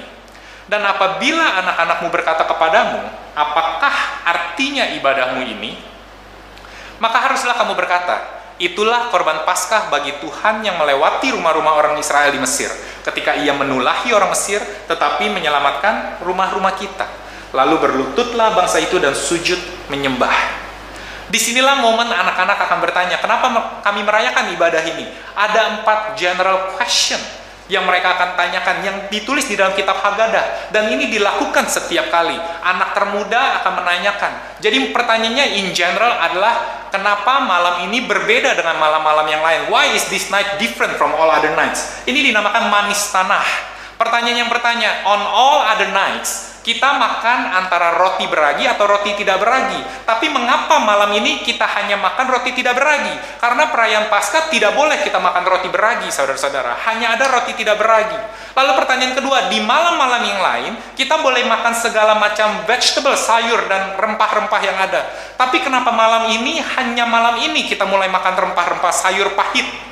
Dan 0.71 0.87
apabila 0.87 1.59
anak-anakmu 1.59 2.07
berkata 2.07 2.47
kepadamu, 2.47 3.03
apakah 3.35 4.23
artinya 4.23 4.87
ibadahmu 4.95 5.43
ini, 5.43 5.75
maka 7.03 7.17
haruslah 7.19 7.57
kamu 7.59 7.75
berkata, 7.75 8.40
Itulah 8.61 9.09
korban 9.09 9.41
Paskah 9.41 9.89
bagi 9.89 10.13
Tuhan 10.21 10.61
yang 10.61 10.77
melewati 10.77 11.33
rumah-rumah 11.33 11.73
orang 11.81 11.93
Israel 11.97 12.29
di 12.29 12.37
Mesir. 12.37 12.69
Ketika 13.01 13.33
ia 13.33 13.57
menulahi 13.57 14.13
orang 14.13 14.29
Mesir, 14.29 14.61
tetapi 14.85 15.33
menyelamatkan 15.33 16.21
rumah-rumah 16.21 16.77
kita. 16.77 17.09
Lalu 17.57 17.81
berlututlah 17.81 18.53
bangsa 18.53 18.77
itu 18.77 19.01
dan 19.01 19.17
sujud 19.17 19.57
menyembah. 19.89 20.61
Di 21.33 21.41
sinilah 21.41 21.81
momen 21.81 22.05
anak-anak 22.05 22.69
akan 22.69 22.77
bertanya, 22.85 23.17
kenapa 23.17 23.81
kami 23.81 24.05
merayakan 24.05 24.53
ibadah 24.53 24.83
ini? 24.85 25.09
Ada 25.33 25.81
empat 25.81 26.13
general 26.13 26.77
question 26.77 27.40
yang 27.71 27.87
mereka 27.87 28.19
akan 28.19 28.35
tanyakan 28.35 28.83
yang 28.83 28.97
ditulis 29.07 29.47
di 29.47 29.55
dalam 29.55 29.71
kitab 29.71 29.95
Haggadah. 30.03 30.75
Dan 30.75 30.91
ini 30.91 31.07
dilakukan 31.07 31.71
setiap 31.71 32.11
kali. 32.11 32.35
Anak 32.67 32.91
termuda 32.91 33.63
akan 33.63 33.79
menanyakan. 33.79 34.59
Jadi 34.59 34.91
pertanyaannya 34.91 35.63
in 35.63 35.71
general 35.71 36.19
adalah 36.19 36.83
kenapa 36.91 37.39
malam 37.39 37.87
ini 37.87 38.03
berbeda 38.03 38.59
dengan 38.59 38.75
malam-malam 38.75 39.23
yang 39.31 39.39
lain? 39.39 39.71
Why 39.71 39.95
is 39.95 40.03
this 40.11 40.27
night 40.27 40.59
different 40.59 40.99
from 40.99 41.15
all 41.15 41.31
other 41.31 41.55
nights? 41.55 42.03
Ini 42.03 42.19
dinamakan 42.19 42.67
manis 42.67 43.07
tanah. 43.07 43.71
Pertanyaan 43.95 44.43
yang 44.43 44.51
bertanya 44.51 45.07
on 45.07 45.21
all 45.23 45.63
other 45.63 45.87
nights 45.95 46.50
kita 46.61 46.93
makan 46.93 47.57
antara 47.57 47.97
roti 47.97 48.29
beragi 48.29 48.69
atau 48.69 48.85
roti 48.85 49.17
tidak 49.17 49.41
beragi. 49.41 49.81
Tapi 50.05 50.29
mengapa 50.29 50.77
malam 50.77 51.09
ini 51.17 51.41
kita 51.41 51.65
hanya 51.65 51.97
makan 51.97 52.29
roti 52.29 52.53
tidak 52.53 52.77
beragi? 52.77 53.13
Karena 53.41 53.73
perayaan 53.73 54.13
Paskah 54.13 54.53
tidak 54.53 54.77
boleh 54.77 55.01
kita 55.01 55.17
makan 55.17 55.43
roti 55.45 55.69
beragi, 55.73 56.13
saudara-saudara. 56.13 56.77
Hanya 56.85 57.17
ada 57.17 57.25
roti 57.33 57.57
tidak 57.57 57.81
beragi. 57.81 58.17
Lalu 58.53 58.71
pertanyaan 58.77 59.13
kedua, 59.17 59.49
di 59.49 59.57
malam-malam 59.57 60.21
yang 60.21 60.41
lain, 60.41 60.71
kita 60.93 61.17
boleh 61.17 61.41
makan 61.49 61.73
segala 61.73 62.13
macam 62.21 62.61
vegetable, 62.69 63.17
sayur, 63.17 63.65
dan 63.65 63.97
rempah-rempah 63.97 64.61
yang 64.61 64.77
ada. 64.77 65.09
Tapi 65.41 65.65
kenapa 65.65 65.89
malam 65.89 66.29
ini, 66.29 66.61
hanya 66.77 67.09
malam 67.09 67.41
ini 67.41 67.65
kita 67.65 67.89
mulai 67.89 68.05
makan 68.07 68.37
rempah-rempah 68.37 68.93
sayur 68.93 69.33
pahit? 69.33 69.90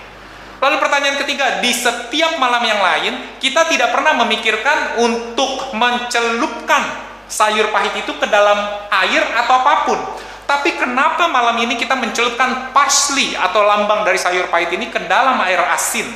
Lalu 0.59 0.75
pertanyaan 0.75 1.17
ketiga, 1.23 1.63
di 1.63 1.71
setiap 1.71 2.35
malam 2.35 2.59
yang 2.67 2.83
lain, 2.83 3.13
kita 3.39 3.63
tidak 3.71 3.95
pernah 3.95 4.11
memikirkan 4.23 4.99
untuk 4.99 5.71
mencelupkan 5.71 6.83
sayur 7.31 7.71
pahit 7.71 7.95
itu 8.03 8.11
ke 8.19 8.27
dalam 8.27 8.57
air 8.91 9.23
atau 9.39 9.53
apa 9.55 9.73
pun. 9.87 9.99
Tapi 10.43 10.75
kenapa 10.75 11.29
malam 11.29 11.55
ini 11.61 11.79
kita 11.79 11.93
mencelupkan 11.95 12.73
parsley 12.73 13.37
atau 13.37 13.63
lambang 13.63 14.01
dari 14.03 14.17
sayur 14.17 14.49
pahit 14.49 14.73
ini 14.75 14.91
ke 14.91 14.99
dalam 15.07 15.39
air 15.45 15.61
asin? 15.71 16.09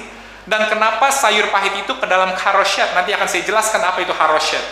Dan 0.44 0.68
kenapa 0.68 1.08
sayur 1.08 1.48
pahit 1.48 1.80
itu 1.80 1.94
ke 1.96 2.04
dalam 2.04 2.36
karoshet? 2.36 2.92
Nanti 2.92 3.16
akan 3.16 3.28
saya 3.32 3.48
jelaskan 3.48 3.80
apa 3.80 4.04
itu 4.04 4.12
karoshet. 4.12 4.66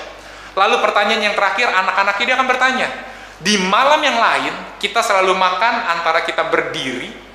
Lalu 0.51 0.83
pertanyaan 0.83 1.31
yang 1.31 1.35
terakhir, 1.37 1.71
anak-anak 1.71 2.19
ini 2.19 2.31
akan 2.35 2.47
bertanya, 2.49 2.87
di 3.39 3.55
malam 3.55 4.03
yang 4.03 4.19
lain 4.19 4.53
kita 4.83 4.99
selalu 4.99 5.31
makan 5.31 5.73
antara 5.95 6.27
kita 6.27 6.43
berdiri 6.51 7.30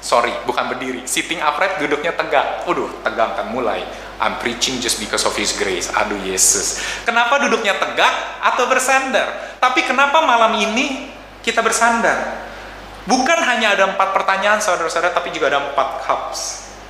sorry, 0.00 0.32
bukan 0.48 0.72
berdiri, 0.72 1.04
sitting 1.04 1.38
upright, 1.38 1.76
duduknya 1.76 2.16
tegak. 2.16 2.64
Waduh, 2.64 2.88
tegang 3.04 3.36
kan 3.36 3.52
mulai. 3.52 3.84
I'm 4.20 4.36
preaching 4.36 4.80
just 4.84 5.00
because 5.00 5.24
of 5.24 5.32
His 5.32 5.56
grace. 5.56 5.88
Aduh 5.96 6.20
Yesus. 6.20 6.80
Kenapa 7.08 7.40
duduknya 7.40 7.76
tegak 7.80 8.12
atau 8.44 8.68
bersandar? 8.68 9.56
Tapi 9.56 9.80
kenapa 9.84 10.20
malam 10.20 10.60
ini 10.60 11.08
kita 11.40 11.64
bersandar? 11.64 12.48
Bukan 13.08 13.38
hanya 13.48 13.72
ada 13.72 13.88
empat 13.96 14.12
pertanyaan 14.12 14.60
saudara-saudara, 14.60 15.16
tapi 15.16 15.32
juga 15.32 15.48
ada 15.48 15.72
empat 15.72 16.04
cups. 16.04 16.40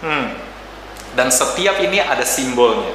Hmm. 0.02 0.34
Dan 1.14 1.30
setiap 1.30 1.78
ini 1.78 2.02
ada 2.02 2.26
simbolnya. 2.26 2.90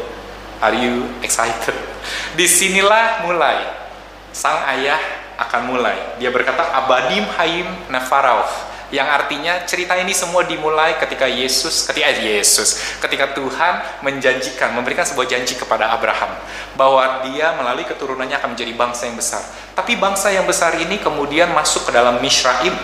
Are 0.59 0.75
you 0.75 1.07
excited? 1.23 1.75
Di 2.39 2.43
sinilah 2.47 3.23
mulai. 3.23 3.87
Sang 4.35 4.67
ayah 4.67 4.99
akan 5.39 5.71
mulai. 5.71 6.19
Dia 6.19 6.27
berkata, 6.27 6.75
Abadim 6.75 7.23
Haim 7.39 7.67
Nefarauh 7.87 8.74
yang 8.93 9.09
artinya 9.09 9.65
cerita 9.65 9.97
ini 9.97 10.13
semua 10.13 10.45
dimulai 10.45 10.93
ketika 11.01 11.25
Yesus, 11.25 11.89
ketika 11.89 12.21
Yesus, 12.21 13.01
ketika 13.01 13.33
Tuhan 13.33 13.81
menjanjikan, 14.05 14.77
memberikan 14.77 15.01
sebuah 15.01 15.25
janji 15.25 15.57
kepada 15.57 15.89
Abraham 15.89 16.37
bahwa 16.77 17.25
dia 17.25 17.57
melalui 17.57 17.87
keturunannya 17.89 18.37
akan 18.37 18.53
menjadi 18.53 18.73
bangsa 18.77 19.09
yang 19.09 19.17
besar. 19.17 19.41
Tapi 19.73 19.97
bangsa 19.97 20.29
yang 20.29 20.45
besar 20.45 20.77
ini 20.77 21.01
kemudian 21.01 21.49
masuk 21.57 21.89
ke 21.89 21.91
dalam 21.97 22.21
Misraim 22.21 22.77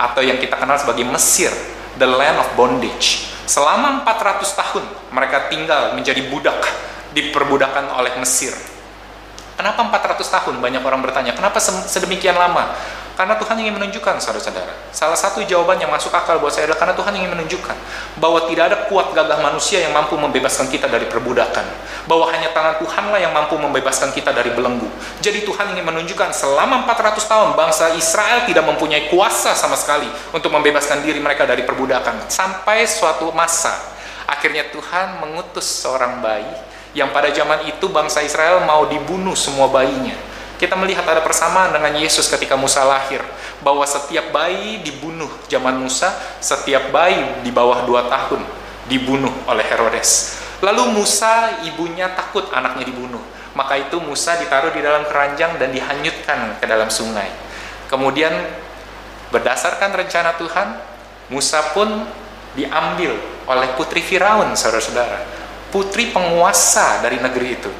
atau 0.00 0.24
yang 0.24 0.40
kita 0.40 0.56
kenal 0.56 0.80
sebagai 0.80 1.04
Mesir, 1.04 1.52
the 2.00 2.08
land 2.08 2.40
of 2.40 2.48
bondage. 2.56 3.28
Selama 3.44 4.00
400 4.08 4.48
tahun 4.48 4.84
mereka 5.12 5.52
tinggal 5.52 5.92
menjadi 5.92 6.24
budak 6.32 6.56
diperbudakan 7.12 7.92
oleh 8.00 8.16
Mesir. 8.16 8.56
Kenapa 9.54 9.86
400 9.86 10.18
tahun? 10.24 10.54
Banyak 10.58 10.82
orang 10.82 10.98
bertanya, 11.04 11.30
kenapa 11.30 11.62
sedemikian 11.62 12.34
lama? 12.34 12.74
Karena 13.14 13.38
Tuhan 13.38 13.54
ingin 13.62 13.78
menunjukkan, 13.78 14.18
saudara-saudara. 14.18 14.74
Salah 14.90 15.14
satu 15.14 15.46
jawaban 15.46 15.78
yang 15.78 15.86
masuk 15.86 16.10
akal 16.10 16.42
buat 16.42 16.50
saya 16.50 16.66
adalah 16.66 16.82
karena 16.82 16.94
Tuhan 16.98 17.14
ingin 17.14 17.30
menunjukkan 17.30 17.76
bahwa 18.18 18.50
tidak 18.50 18.64
ada 18.74 18.78
kuat 18.90 19.14
gagah 19.14 19.38
manusia 19.38 19.86
yang 19.86 19.94
mampu 19.94 20.18
membebaskan 20.18 20.66
kita 20.66 20.90
dari 20.90 21.06
perbudakan. 21.06 21.62
Bahwa 22.10 22.26
hanya 22.34 22.50
tangan 22.50 22.82
Tuhanlah 22.82 23.22
yang 23.22 23.30
mampu 23.30 23.54
membebaskan 23.54 24.10
kita 24.10 24.34
dari 24.34 24.50
belenggu. 24.50 24.90
Jadi 25.22 25.46
Tuhan 25.46 25.78
ingin 25.78 25.86
menunjukkan 25.86 26.34
selama 26.34 26.82
400 26.90 27.22
tahun 27.22 27.48
bangsa 27.54 27.94
Israel 27.94 28.50
tidak 28.50 28.66
mempunyai 28.66 29.06
kuasa 29.06 29.54
sama 29.54 29.78
sekali 29.78 30.10
untuk 30.34 30.50
membebaskan 30.50 31.06
diri 31.06 31.22
mereka 31.22 31.46
dari 31.46 31.62
perbudakan. 31.62 32.26
Sampai 32.26 32.82
suatu 32.90 33.30
masa, 33.30 33.78
akhirnya 34.26 34.66
Tuhan 34.74 35.22
mengutus 35.22 35.70
seorang 35.86 36.18
bayi 36.18 36.50
yang 36.98 37.14
pada 37.14 37.30
zaman 37.30 37.70
itu 37.70 37.86
bangsa 37.90 38.26
Israel 38.26 38.66
mau 38.66 38.90
dibunuh 38.90 39.38
semua 39.38 39.70
bayinya 39.70 40.33
kita 40.56 40.78
melihat 40.78 41.02
ada 41.04 41.20
persamaan 41.20 41.74
dengan 41.74 41.92
Yesus 41.98 42.30
ketika 42.30 42.54
Musa 42.54 42.86
lahir, 42.86 43.20
bahwa 43.60 43.82
setiap 43.82 44.30
bayi 44.30 44.80
dibunuh 44.84 45.28
zaman 45.50 45.74
Musa, 45.76 46.14
setiap 46.38 46.94
bayi 46.94 47.42
di 47.42 47.50
bawah 47.50 47.82
dua 47.88 48.06
tahun 48.06 48.44
dibunuh 48.86 49.32
oleh 49.48 49.64
Herodes. 49.66 50.40
Lalu 50.62 50.96
Musa 50.96 51.64
ibunya 51.66 52.12
takut 52.14 52.48
anaknya 52.54 52.88
dibunuh, 52.88 53.20
maka 53.52 53.76
itu 53.76 53.98
Musa 54.00 54.38
ditaruh 54.38 54.72
di 54.72 54.80
dalam 54.80 55.04
keranjang 55.04 55.58
dan 55.58 55.74
dihanyutkan 55.74 56.56
ke 56.62 56.64
dalam 56.64 56.88
sungai. 56.88 57.28
Kemudian 57.90 58.32
berdasarkan 59.28 59.92
rencana 59.92 60.38
Tuhan, 60.40 60.68
Musa 61.28 61.74
pun 61.74 62.06
diambil 62.54 63.18
oleh 63.44 63.68
putri 63.74 64.00
Firaun, 64.00 64.54
saudara-saudara, 64.54 65.26
putri 65.74 66.14
penguasa 66.14 67.02
dari 67.02 67.18
negeri 67.18 67.48
itu. 67.58 67.72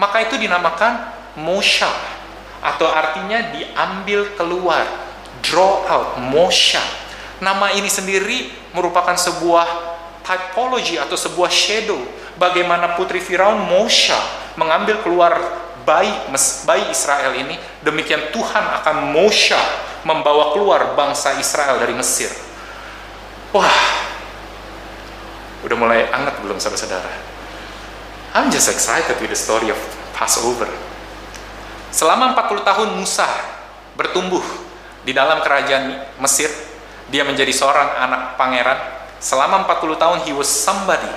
Maka 0.00 0.24
itu 0.24 0.40
dinamakan 0.40 1.12
Moshe 1.38 1.86
atau 2.62 2.86
artinya 2.86 3.50
diambil 3.50 4.38
keluar, 4.38 4.86
draw 5.42 5.82
out, 5.90 6.10
Moshe. 6.22 6.78
Nama 7.42 7.74
ini 7.74 7.90
sendiri 7.90 8.54
merupakan 8.70 9.18
sebuah 9.18 9.66
typology 10.22 10.96
atau 10.96 11.18
sebuah 11.18 11.50
shadow 11.50 11.98
bagaimana 12.38 12.94
putri 12.94 13.18
Firaun 13.18 13.66
Moshe 13.66 14.14
mengambil 14.54 15.02
keluar 15.02 15.34
bayi 15.82 16.14
bayi 16.62 16.86
Israel 16.94 17.34
ini 17.34 17.58
demikian 17.82 18.30
Tuhan 18.30 18.64
akan 18.82 19.10
Moshe 19.10 19.58
membawa 20.06 20.54
keluar 20.54 20.94
bangsa 20.94 21.34
Israel 21.42 21.82
dari 21.82 21.94
Mesir. 21.98 22.30
Wah, 23.50 23.82
udah 25.66 25.76
mulai 25.76 26.08
anget 26.14 26.38
belum 26.40 26.56
saudara-saudara? 26.62 27.10
I'm 28.32 28.48
just 28.48 28.70
excited 28.72 29.18
with 29.20 29.28
the 29.28 29.36
story 29.36 29.68
of 29.68 29.76
Passover. 30.16 30.70
Selama 31.92 32.32
40 32.32 32.64
tahun 32.64 32.88
Musa 32.96 33.28
bertumbuh 33.92 34.40
di 35.04 35.12
dalam 35.12 35.44
kerajaan 35.44 36.16
Mesir, 36.24 36.48
dia 37.12 37.20
menjadi 37.20 37.52
seorang 37.52 38.00
anak 38.00 38.40
pangeran. 38.40 38.80
Selama 39.20 39.68
40 39.68 40.00
tahun 40.00 40.18
he 40.24 40.32
was 40.32 40.48
somebody. 40.48 41.12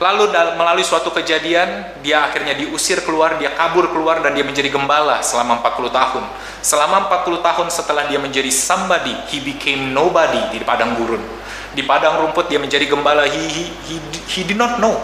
Lalu 0.00 0.32
melalui 0.32 0.84
suatu 0.84 1.12
kejadian, 1.12 2.00
dia 2.00 2.24
akhirnya 2.24 2.56
diusir 2.56 3.04
keluar, 3.04 3.36
dia 3.36 3.52
kabur 3.52 3.92
keluar 3.92 4.24
dan 4.24 4.32
dia 4.32 4.44
menjadi 4.44 4.72
gembala 4.72 5.20
selama 5.20 5.60
40 5.60 5.92
tahun. 5.92 6.24
Selama 6.64 7.08
40 7.08 7.40
tahun 7.40 7.66
setelah 7.68 8.04
dia 8.08 8.16
menjadi 8.16 8.48
somebody, 8.48 9.12
he 9.28 9.40
became 9.44 9.92
nobody 9.92 10.40
di 10.52 10.60
padang 10.64 10.96
gurun. 10.96 11.20
Di 11.76 11.84
padang 11.84 12.16
rumput 12.16 12.48
dia 12.48 12.56
menjadi 12.56 12.88
gembala, 12.88 13.28
he, 13.28 13.40
he, 13.44 13.64
he, 13.88 13.96
he 14.24 14.40
did 14.44 14.56
not 14.56 14.80
know 14.80 14.96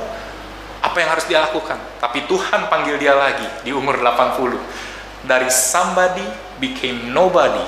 apa 0.81 0.97
yang 1.03 1.13
harus 1.13 1.29
dia 1.29 1.45
lakukan. 1.45 1.77
Tapi 2.01 2.25
Tuhan 2.25 2.73
panggil 2.73 2.97
dia 2.97 3.13
lagi 3.13 3.45
di 3.69 3.77
umur 3.77 4.01
80 4.01 4.86
dari 5.27 5.51
somebody 5.51 6.25
became 6.63 7.13
nobody 7.13 7.63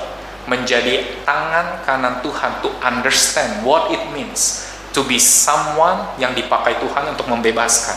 menjadi 0.49 1.05
tangan 1.27 1.85
kanan 1.85 2.25
Tuhan 2.25 2.63
to 2.65 2.73
understand 2.81 3.61
what 3.61 3.93
it 3.93 4.01
means 4.15 4.65
to 4.95 5.05
be 5.05 5.21
someone 5.21 6.17
yang 6.17 6.33
dipakai 6.33 6.81
Tuhan 6.81 7.13
untuk 7.13 7.29
membebaskan. 7.29 7.95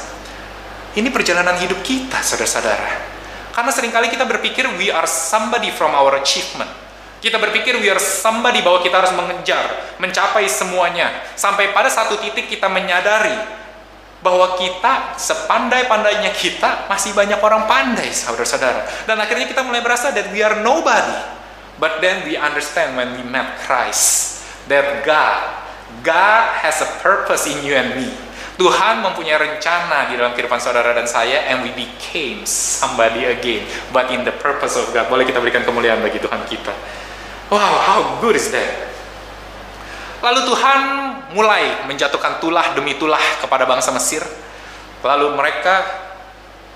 Ini 0.92 1.09
perjalanan 1.09 1.57
hidup 1.57 1.81
kita, 1.81 2.21
saudara-saudara. 2.21 3.09
Karena 3.57 3.73
sering 3.73 3.88
kali 3.88 4.12
kita 4.12 4.28
berpikir 4.28 4.69
we 4.76 4.92
are 4.92 5.09
somebody 5.09 5.73
from 5.73 5.97
our 5.97 6.21
achievement. 6.21 6.69
Kita 7.23 7.38
berpikir 7.40 7.78
we 7.81 7.88
are 7.88 8.02
somebody 8.02 8.61
bahwa 8.61 8.83
kita 8.85 8.99
harus 9.00 9.14
mengejar, 9.16 9.97
mencapai 9.97 10.45
semuanya. 10.50 11.09
Sampai 11.38 11.73
pada 11.73 11.88
satu 11.88 12.21
titik 12.21 12.50
kita 12.52 12.69
menyadari 12.69 13.62
bahwa 14.23 14.55
kita 14.55 15.19
sepandai-pandainya 15.19 16.31
kita 16.31 16.87
masih 16.87 17.11
banyak 17.12 17.43
orang 17.43 17.67
pandai 17.67 18.09
saudara-saudara. 18.14 18.87
Dan 19.05 19.19
akhirnya 19.19 19.50
kita 19.50 19.67
mulai 19.67 19.83
berasa 19.83 20.14
that 20.14 20.31
we 20.31 20.41
are 20.41 20.62
nobody. 20.62 21.43
But 21.83 21.99
then 21.99 22.23
we 22.23 22.38
understand 22.38 22.95
when 22.95 23.19
we 23.19 23.26
met 23.26 23.59
Christ 23.67 24.38
that 24.71 25.02
God 25.02 25.43
God 26.07 26.62
has 26.62 26.79
a 26.79 26.88
purpose 27.02 27.50
in 27.50 27.67
you 27.67 27.75
and 27.75 27.99
me. 27.99 28.09
Tuhan 28.62 29.02
mempunyai 29.02 29.43
rencana 29.43 30.07
di 30.07 30.14
dalam 30.14 30.38
kehidupan 30.38 30.62
saudara 30.62 30.95
dan 30.95 31.11
saya 31.11 31.50
and 31.50 31.67
we 31.67 31.75
became 31.75 32.47
somebody 32.47 33.26
again 33.26 33.67
but 33.91 34.14
in 34.14 34.23
the 34.23 34.35
purpose 34.38 34.79
of 34.79 34.87
God. 34.95 35.11
Boleh 35.11 35.26
kita 35.26 35.43
berikan 35.43 35.67
kemuliaan 35.67 35.99
bagi 35.99 36.23
Tuhan 36.23 36.47
kita? 36.47 36.71
Wow 37.50 37.75
how 37.83 38.00
good 38.23 38.38
is 38.38 38.55
that 38.55 38.92
Lalu 40.23 40.41
Tuhan 40.47 40.81
mulai 41.35 41.83
menjatuhkan 41.91 42.38
tulah 42.38 42.79
demi 42.79 42.95
tulah 42.95 43.21
kepada 43.43 43.67
bangsa 43.67 43.91
Mesir. 43.91 44.23
Lalu 45.02 45.35
mereka, 45.35 45.83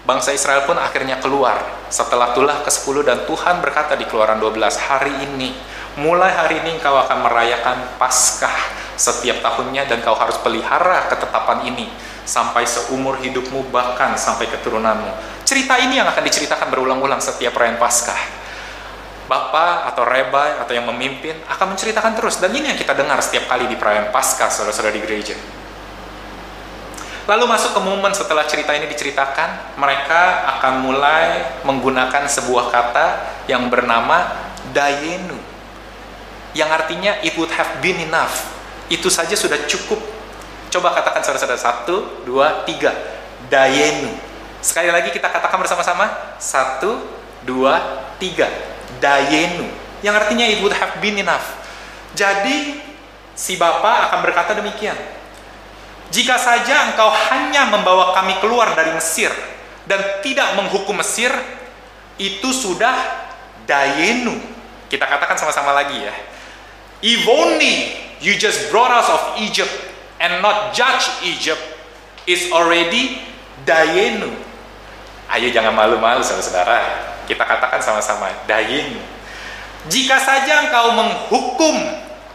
bangsa 0.02 0.34
Israel 0.34 0.66
pun 0.66 0.74
akhirnya 0.74 1.22
keluar 1.22 1.62
setelah 1.86 2.34
tulah 2.34 2.66
ke-10 2.66 3.06
dan 3.06 3.22
Tuhan 3.22 3.62
berkata 3.62 3.94
di 3.94 4.02
keluaran 4.10 4.42
12, 4.42 4.90
hari 4.90 5.14
ini, 5.30 5.54
mulai 5.94 6.34
hari 6.34 6.58
ini 6.66 6.82
engkau 6.82 6.98
akan 6.98 7.22
merayakan 7.22 7.78
Paskah 8.02 8.74
setiap 8.98 9.38
tahunnya 9.38 9.86
dan 9.86 10.02
kau 10.02 10.18
harus 10.18 10.42
pelihara 10.42 11.06
ketetapan 11.06 11.70
ini 11.70 11.86
sampai 12.26 12.66
seumur 12.66 13.22
hidupmu 13.22 13.70
bahkan 13.70 14.18
sampai 14.18 14.50
keturunanmu. 14.50 15.38
Cerita 15.46 15.78
ini 15.78 16.02
yang 16.02 16.10
akan 16.10 16.26
diceritakan 16.26 16.66
berulang-ulang 16.74 17.22
setiap 17.22 17.54
perayaan 17.54 17.78
Paskah 17.78 18.45
bapak 19.26 19.90
atau 19.92 20.06
rebai 20.06 20.62
atau 20.62 20.72
yang 20.72 20.86
memimpin 20.86 21.34
akan 21.50 21.74
menceritakan 21.74 22.14
terus 22.14 22.38
dan 22.38 22.54
ini 22.54 22.70
yang 22.70 22.78
kita 22.78 22.94
dengar 22.94 23.18
setiap 23.18 23.50
kali 23.50 23.66
di 23.66 23.74
perayaan 23.74 24.14
Paskah 24.14 24.50
saudara-saudara 24.50 24.94
di 24.94 25.02
gereja. 25.02 25.36
Lalu 27.26 27.44
masuk 27.50 27.74
ke 27.74 27.80
momen 27.82 28.14
setelah 28.14 28.46
cerita 28.46 28.70
ini 28.70 28.86
diceritakan, 28.86 29.74
mereka 29.82 30.46
akan 30.56 30.78
mulai 30.78 31.58
menggunakan 31.66 32.22
sebuah 32.30 32.70
kata 32.70 33.06
yang 33.50 33.66
bernama 33.66 34.30
dayenu. 34.70 35.34
Yang 36.54 36.70
artinya 36.70 37.18
it 37.26 37.34
would 37.34 37.50
have 37.50 37.82
been 37.82 37.98
enough. 37.98 38.46
Itu 38.86 39.10
saja 39.10 39.34
sudah 39.34 39.58
cukup. 39.66 39.98
Coba 40.70 40.94
katakan 40.94 41.26
saudara-saudara 41.26 41.58
satu, 41.58 42.22
dua, 42.22 42.62
tiga. 42.62 42.94
Dayenu. 43.50 44.14
Sekali 44.62 44.94
lagi 44.94 45.10
kita 45.10 45.26
katakan 45.26 45.58
bersama-sama. 45.58 46.38
Satu, 46.38 47.02
dua, 47.42 48.06
tiga 48.22 48.75
dayenu 48.98 49.86
yang 50.04 50.14
artinya 50.16 50.44
it 50.44 50.60
would 50.60 50.74
have 50.76 51.00
been 51.00 51.16
enough. 51.16 51.44
Jadi 52.12 52.80
si 53.34 53.56
Bapa 53.56 54.10
akan 54.10 54.22
berkata 54.24 54.52
demikian. 54.56 54.96
Jika 56.12 56.38
saja 56.38 56.92
engkau 56.92 57.10
hanya 57.10 57.66
membawa 57.68 58.14
kami 58.14 58.38
keluar 58.38 58.72
dari 58.78 58.94
Mesir 58.94 59.32
dan 59.88 60.22
tidak 60.22 60.54
menghukum 60.54 60.94
Mesir, 61.00 61.34
itu 62.16 62.48
sudah 62.54 62.94
dayenu. 63.66 64.38
Kita 64.86 65.02
katakan 65.02 65.34
sama-sama 65.34 65.74
lagi 65.74 65.98
ya. 66.06 66.14
If 67.02 67.26
only 67.26 67.98
you 68.22 68.38
just 68.38 68.70
brought 68.70 68.94
us 68.94 69.10
of 69.10 69.22
Egypt 69.42 69.72
and 70.22 70.38
not 70.40 70.72
judge 70.72 71.10
Egypt, 71.26 71.60
is 72.26 72.50
already 72.50 73.22
dayenu. 73.62 74.30
Ayo 75.26 75.50
jangan 75.50 75.74
malu-malu 75.74 76.22
saudara-saudara 76.22 77.15
kita 77.26 77.44
katakan 77.44 77.82
sama-sama, 77.82 78.30
dayin. 78.46 78.96
Jika 79.86 80.18
saja 80.18 80.66
engkau 80.66 80.94
menghukum 80.94 81.76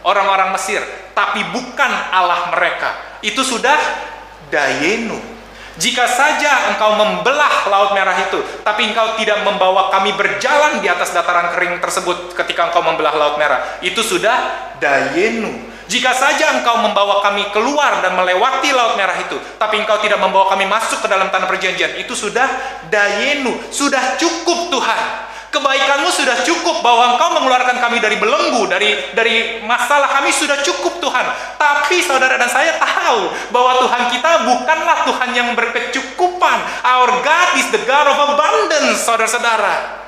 orang-orang 0.04 0.52
Mesir, 0.56 0.80
tapi 1.12 1.44
bukan 1.52 1.92
Allah 2.12 2.48
mereka, 2.52 3.20
itu 3.20 3.40
sudah 3.44 3.76
dayenu. 4.48 5.20
Jika 5.80 6.04
saja 6.04 6.68
engkau 6.68 7.00
membelah 7.00 7.64
laut 7.72 7.96
merah 7.96 8.12
itu, 8.20 8.44
tapi 8.60 8.92
engkau 8.92 9.16
tidak 9.16 9.40
membawa 9.40 9.88
kami 9.88 10.12
berjalan 10.12 10.84
di 10.84 10.88
atas 10.88 11.16
dataran 11.16 11.48
kering 11.56 11.80
tersebut 11.80 12.36
ketika 12.36 12.68
engkau 12.68 12.84
membelah 12.84 13.16
laut 13.16 13.36
merah, 13.40 13.80
itu 13.80 14.04
sudah 14.04 14.36
dayenu. 14.76 15.71
Jika 15.90 16.14
saja 16.14 16.58
engkau 16.58 16.78
membawa 16.78 17.20
kami 17.24 17.50
keluar 17.50 17.98
dan 18.00 18.14
melewati 18.14 18.70
laut 18.70 18.94
merah 18.94 19.18
itu, 19.18 19.34
tapi 19.58 19.82
engkau 19.82 19.98
tidak 19.98 20.22
membawa 20.22 20.50
kami 20.54 20.66
masuk 20.66 21.02
ke 21.02 21.08
dalam 21.10 21.28
tanah 21.28 21.50
perjanjian, 21.50 21.98
itu 21.98 22.14
sudah 22.14 22.46
dayenu, 22.86 23.58
sudah 23.68 24.16
cukup 24.18 24.70
Tuhan. 24.70 25.02
Kebaikanmu 25.52 26.08
sudah 26.08 26.40
cukup 26.48 26.80
bahwa 26.80 27.12
engkau 27.12 27.28
mengeluarkan 27.36 27.76
kami 27.76 28.00
dari 28.00 28.16
belenggu, 28.16 28.64
dari 28.72 29.12
dari 29.12 29.60
masalah 29.60 30.08
kami 30.16 30.32
sudah 30.32 30.64
cukup 30.64 30.96
Tuhan. 30.96 31.26
Tapi 31.60 32.00
saudara 32.00 32.40
dan 32.40 32.48
saya 32.48 32.80
tahu 32.80 33.28
bahwa 33.52 33.84
Tuhan 33.84 34.02
kita 34.16 34.48
bukanlah 34.48 35.04
Tuhan 35.04 35.30
yang 35.36 35.48
berkecukupan. 35.52 36.56
Our 36.88 37.20
God 37.20 37.48
is 37.60 37.68
the 37.68 37.84
God 37.84 38.06
of 38.08 38.32
abundance, 38.32 39.04
saudara-saudara 39.04 40.01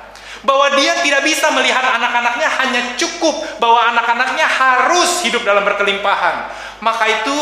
bahwa 0.45 0.69
dia 0.77 1.01
tidak 1.01 1.25
bisa 1.25 1.49
melihat 1.51 1.81
anak-anaknya 1.81 2.47
hanya 2.61 2.81
cukup 2.95 3.33
bahwa 3.57 3.91
anak-anaknya 3.97 4.45
harus 4.45 5.25
hidup 5.25 5.41
dalam 5.41 5.65
berkelimpahan. 5.65 6.53
Maka 6.79 7.05
itu 7.09 7.37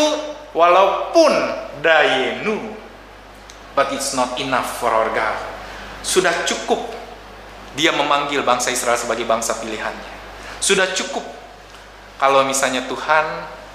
walaupun 0.56 1.32
dayenu 1.84 2.74
but 3.76 3.92
it's 3.92 4.16
not 4.16 4.40
enough 4.40 4.80
for 4.80 4.90
our 4.90 5.12
God 5.12 5.36
sudah 6.04 6.32
cukup 6.48 6.80
dia 7.74 7.92
memanggil 7.92 8.46
bangsa 8.46 8.70
Israel 8.70 9.00
sebagai 9.00 9.26
bangsa 9.26 9.58
pilihannya. 9.58 10.14
Sudah 10.62 10.94
cukup 10.94 11.26
kalau 12.22 12.46
misalnya 12.46 12.86
Tuhan 12.86 13.26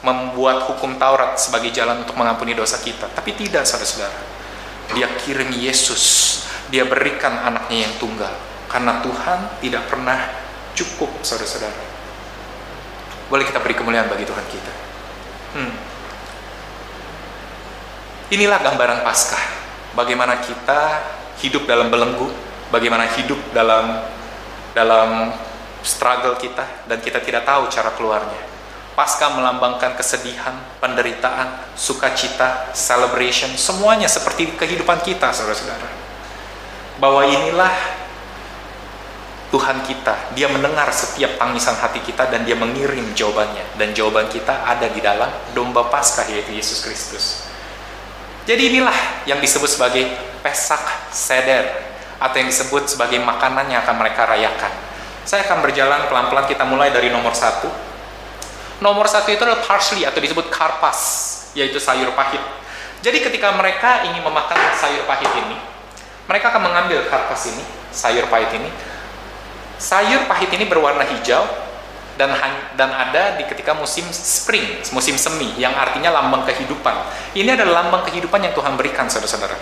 membuat 0.06 0.70
hukum 0.70 0.94
Taurat 0.94 1.34
sebagai 1.34 1.74
jalan 1.74 2.06
untuk 2.06 2.14
mengampuni 2.14 2.54
dosa 2.54 2.78
kita. 2.78 3.10
Tapi 3.10 3.34
tidak 3.34 3.66
saudara-saudara. 3.66 4.20
Dia 4.94 5.10
kirim 5.18 5.50
Yesus. 5.50 6.46
Dia 6.70 6.86
berikan 6.86 7.34
anaknya 7.34 7.90
yang 7.90 7.94
tunggal 7.98 8.30
karena 8.68 9.00
Tuhan 9.00 9.38
tidak 9.64 9.88
pernah 9.88 10.28
cukup, 10.76 11.10
saudara-saudara. 11.24 11.82
Boleh 13.32 13.44
kita 13.48 13.60
beri 13.60 13.74
kemuliaan 13.76 14.08
bagi 14.08 14.28
Tuhan 14.28 14.44
kita. 14.48 14.72
Hmm. 15.56 15.72
Inilah 18.28 18.60
gambaran 18.60 19.00
Paskah. 19.04 19.40
Bagaimana 19.96 20.38
kita 20.44 21.00
hidup 21.40 21.64
dalam 21.64 21.88
belenggu, 21.88 22.28
bagaimana 22.68 23.08
hidup 23.16 23.40
dalam 23.56 24.04
dalam 24.76 25.32
struggle 25.80 26.36
kita 26.36 26.84
dan 26.84 27.00
kita 27.00 27.24
tidak 27.24 27.48
tahu 27.48 27.72
cara 27.72 27.90
keluarnya. 27.96 28.42
Paskah 28.92 29.30
melambangkan 29.38 29.94
kesedihan, 29.94 30.58
penderitaan, 30.82 31.70
sukacita, 31.78 32.74
celebration, 32.74 33.54
semuanya 33.54 34.10
seperti 34.10 34.58
kehidupan 34.58 34.98
kita, 35.06 35.30
saudara-saudara. 35.30 35.86
Bahwa 36.98 37.22
inilah 37.22 37.70
Tuhan 39.48 39.80
kita, 39.80 40.36
dia 40.36 40.44
mendengar 40.44 40.92
setiap 40.92 41.40
tangisan 41.40 41.72
hati 41.80 42.04
kita 42.04 42.28
dan 42.28 42.44
dia 42.44 42.52
mengirim 42.52 43.16
jawabannya. 43.16 43.80
Dan 43.80 43.96
jawaban 43.96 44.28
kita 44.28 44.64
ada 44.68 44.92
di 44.92 45.00
dalam 45.00 45.32
domba 45.56 45.88
Paskah 45.88 46.28
yaitu 46.28 46.52
Yesus 46.52 46.84
Kristus. 46.84 47.48
Jadi 48.44 48.72
inilah 48.72 49.24
yang 49.24 49.40
disebut 49.40 49.68
sebagai 49.68 50.04
Pesak 50.44 51.12
Seder 51.12 51.64
atau 52.20 52.36
yang 52.36 52.48
disebut 52.48 52.92
sebagai 52.92 53.20
makanan 53.24 53.72
yang 53.72 53.80
akan 53.84 53.96
mereka 53.96 54.28
rayakan. 54.28 54.72
Saya 55.24 55.44
akan 55.48 55.64
berjalan 55.64 56.08
pelan-pelan 56.08 56.48
kita 56.48 56.64
mulai 56.68 56.92
dari 56.92 57.08
nomor 57.08 57.32
satu. 57.32 57.68
Nomor 58.80 59.04
satu 59.04 59.32
itu 59.32 59.42
adalah 59.42 59.64
parsley 59.64 60.04
atau 60.04 60.20
disebut 60.22 60.48
karpas, 60.48 61.00
yaitu 61.52 61.76
sayur 61.76 62.12
pahit. 62.14 62.40
Jadi 63.04 63.20
ketika 63.20 63.52
mereka 63.52 64.08
ingin 64.08 64.24
memakan 64.24 64.56
sayur 64.76 65.04
pahit 65.04 65.28
ini, 65.34 65.56
mereka 66.24 66.52
akan 66.54 66.62
mengambil 66.72 67.04
karpas 67.10 67.52
ini, 67.52 67.64
sayur 67.92 68.26
pahit 68.32 68.54
ini, 68.54 68.70
Sayur 69.78 70.26
pahit 70.26 70.50
ini 70.50 70.66
berwarna 70.66 71.06
hijau 71.06 71.46
dan 72.18 72.34
dan 72.74 72.90
ada 72.90 73.38
di 73.38 73.46
ketika 73.46 73.78
musim 73.78 74.02
spring, 74.10 74.82
musim 74.90 75.14
semi 75.14 75.54
yang 75.54 75.70
artinya 75.78 76.10
lambang 76.10 76.42
kehidupan. 76.50 76.94
Ini 77.38 77.54
adalah 77.54 77.86
lambang 77.86 78.02
kehidupan 78.10 78.42
yang 78.42 78.52
Tuhan 78.58 78.74
berikan 78.74 79.06
saudara-saudara. 79.06 79.54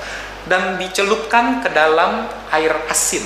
Dan 0.48 0.80
dicelupkan 0.80 1.60
ke 1.60 1.68
dalam 1.68 2.32
air 2.48 2.72
asin. 2.88 3.22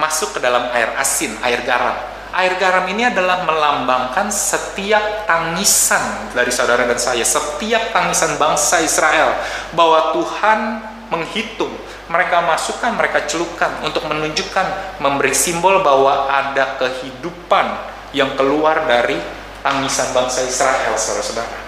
Masuk 0.00 0.34
ke 0.34 0.40
dalam 0.40 0.72
air 0.72 0.90
asin, 0.96 1.36
air 1.44 1.60
garam. 1.62 1.94
Air 2.34 2.58
garam 2.58 2.88
ini 2.90 3.06
adalah 3.06 3.46
melambangkan 3.46 4.26
setiap 4.32 5.28
tangisan 5.28 6.34
dari 6.34 6.50
saudara 6.50 6.82
dan 6.82 6.98
saya, 6.98 7.22
setiap 7.22 7.94
tangisan 7.94 8.34
bangsa 8.42 8.82
Israel 8.82 9.38
bahwa 9.70 10.10
Tuhan 10.18 10.82
menghitung 11.14 11.70
mereka 12.04 12.44
masukkan, 12.44 12.92
mereka 12.92 13.24
celupkan 13.24 13.80
untuk 13.80 14.04
menunjukkan, 14.04 15.00
memberi 15.00 15.32
simbol 15.32 15.80
bahwa 15.80 16.28
ada 16.28 16.76
kehidupan 16.76 17.66
yang 18.12 18.36
keluar 18.36 18.84
dari 18.84 19.16
tangisan 19.64 20.12
bangsa 20.12 20.44
Israel, 20.44 20.92
saudara-saudara. 20.94 21.58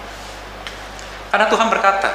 Karena 1.32 1.46
Tuhan 1.48 1.68
berkata 1.72 2.10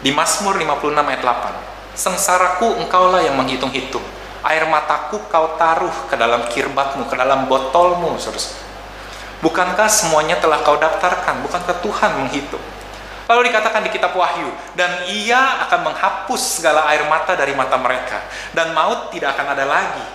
di 0.00 0.10
Mazmur 0.10 0.56
56 0.56 1.04
ayat 1.04 1.22
8, 1.22 1.96
Sengsaraku 1.96 2.82
engkaulah 2.82 3.22
yang 3.22 3.38
menghitung-hitung, 3.38 4.02
air 4.42 4.66
mataku 4.66 5.22
kau 5.30 5.54
taruh 5.54 5.94
ke 6.10 6.18
dalam 6.18 6.48
kirbatmu, 6.50 7.06
ke 7.06 7.14
dalam 7.14 7.46
botolmu, 7.46 8.16
saudara-saudara. 8.18 8.64
Bukankah 9.44 9.88
semuanya 9.92 10.40
telah 10.40 10.64
kau 10.64 10.80
daftarkan? 10.80 11.44
Bukankah 11.44 11.76
Tuhan 11.84 12.10
menghitung? 12.24 12.64
Lalu 13.24 13.48
dikatakan 13.48 13.80
di 13.88 13.90
kitab 13.90 14.12
Wahyu, 14.12 14.52
dan 14.76 15.08
ia 15.08 15.64
akan 15.64 15.92
menghapus 15.92 16.60
segala 16.60 16.84
air 16.92 17.08
mata 17.08 17.32
dari 17.32 17.56
mata 17.56 17.80
mereka, 17.80 18.20
dan 18.52 18.76
maut 18.76 19.08
tidak 19.08 19.32
akan 19.32 19.56
ada 19.56 19.64
lagi. 19.64 20.06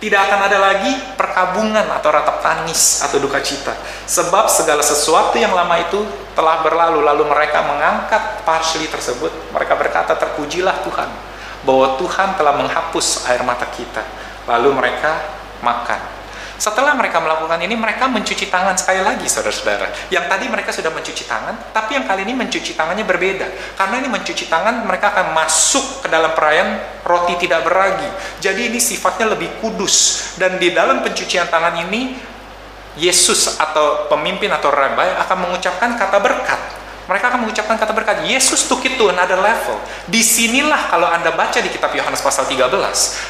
Tidak 0.00 0.16
akan 0.16 0.48
ada 0.48 0.56
lagi 0.56 0.92
perkabungan 1.12 1.84
atau 1.92 2.08
ratap 2.08 2.40
tangis 2.40 3.04
atau 3.04 3.20
duka 3.20 3.36
cita. 3.44 3.76
Sebab 4.08 4.48
segala 4.48 4.80
sesuatu 4.80 5.36
yang 5.36 5.52
lama 5.52 5.76
itu 5.76 6.00
telah 6.32 6.64
berlalu, 6.64 7.04
lalu 7.04 7.28
mereka 7.28 7.60
mengangkat 7.60 8.40
parsli 8.48 8.88
tersebut. 8.88 9.28
Mereka 9.52 9.76
berkata, 9.76 10.16
terpujilah 10.16 10.80
Tuhan, 10.88 11.08
bahwa 11.68 12.00
Tuhan 12.00 12.32
telah 12.32 12.56
menghapus 12.56 13.28
air 13.28 13.44
mata 13.44 13.68
kita. 13.68 14.00
Lalu 14.48 14.72
mereka 14.72 15.20
makan 15.60 16.19
setelah 16.60 16.92
mereka 16.92 17.24
melakukan 17.24 17.56
ini, 17.64 17.72
mereka 17.72 18.04
mencuci 18.04 18.52
tangan 18.52 18.76
sekali 18.76 19.00
lagi, 19.00 19.24
saudara-saudara. 19.24 20.12
Yang 20.12 20.28
tadi 20.28 20.44
mereka 20.52 20.70
sudah 20.76 20.92
mencuci 20.92 21.24
tangan, 21.24 21.72
tapi 21.72 21.96
yang 21.96 22.04
kali 22.04 22.28
ini 22.28 22.36
mencuci 22.36 22.76
tangannya 22.76 23.08
berbeda. 23.08 23.48
Karena 23.80 23.96
ini 23.96 24.12
mencuci 24.12 24.44
tangan, 24.44 24.84
mereka 24.84 25.16
akan 25.16 25.32
masuk 25.32 26.04
ke 26.04 26.12
dalam 26.12 26.36
perayaan 26.36 27.00
roti 27.00 27.40
tidak 27.40 27.64
beragi. 27.64 28.04
Jadi 28.44 28.68
ini 28.68 28.76
sifatnya 28.76 29.32
lebih 29.32 29.48
kudus. 29.64 30.36
Dan 30.36 30.60
di 30.60 30.76
dalam 30.76 31.00
pencucian 31.00 31.48
tangan 31.48 31.80
ini, 31.88 32.12
Yesus 33.00 33.56
atau 33.56 34.12
pemimpin 34.12 34.52
atau 34.52 34.68
rabai 34.68 35.16
akan 35.16 35.48
mengucapkan 35.48 35.96
kata 35.96 36.18
berkat 36.20 36.79
mereka 37.10 37.34
akan 37.34 37.42
mengucapkan 37.42 37.74
kata 37.74 37.90
berkat. 37.90 38.22
Yesus 38.22 38.70
took 38.70 38.86
it 38.86 38.94
to 38.94 39.10
another 39.10 39.42
level. 39.42 39.74
Di 40.06 40.22
sinilah 40.22 40.86
kalau 40.86 41.10
Anda 41.10 41.34
baca 41.34 41.58
di 41.58 41.66
kitab 41.66 41.90
Yohanes 41.90 42.22
pasal 42.22 42.46
13, 42.46 42.70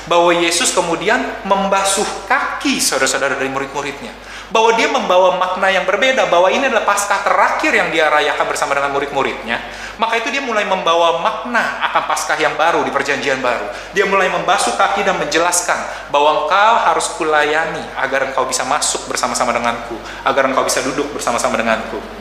bahwa 0.05 0.37
Yesus 0.37 0.77
kemudian 0.77 1.17
membasuh 1.49 2.05
kaki 2.29 2.77
saudara-saudara 2.77 3.41
dari 3.41 3.49
murid-muridnya. 3.49 4.13
Bahwa 4.53 4.77
dia 4.77 4.93
membawa 4.93 5.41
makna 5.41 5.73
yang 5.73 5.89
berbeda, 5.89 6.29
bahwa 6.29 6.53
ini 6.53 6.69
adalah 6.69 6.85
paskah 6.85 7.25
terakhir 7.25 7.73
yang 7.73 7.89
dia 7.89 8.13
rayakan 8.13 8.45
bersama 8.53 8.77
dengan 8.77 8.93
murid-muridnya. 8.93 9.57
Maka 9.97 10.21
itu 10.21 10.29
dia 10.29 10.45
mulai 10.45 10.69
membawa 10.69 11.25
makna 11.25 11.81
akan 11.89 12.05
paskah 12.05 12.37
yang 12.37 12.61
baru 12.61 12.85
di 12.85 12.93
perjanjian 12.93 13.41
baru. 13.41 13.65
Dia 13.97 14.05
mulai 14.05 14.29
membasuh 14.29 14.77
kaki 14.77 15.09
dan 15.09 15.17
menjelaskan 15.17 16.13
bahwa 16.13 16.45
engkau 16.45 16.75
harus 16.85 17.09
kulayani 17.17 17.81
agar 17.97 18.29
engkau 18.29 18.45
bisa 18.45 18.61
masuk 18.69 19.09
bersama-sama 19.09 19.57
denganku, 19.57 19.97
agar 20.29 20.53
engkau 20.53 20.69
bisa 20.69 20.85
duduk 20.85 21.09
bersama-sama 21.17 21.57
denganku 21.57 22.20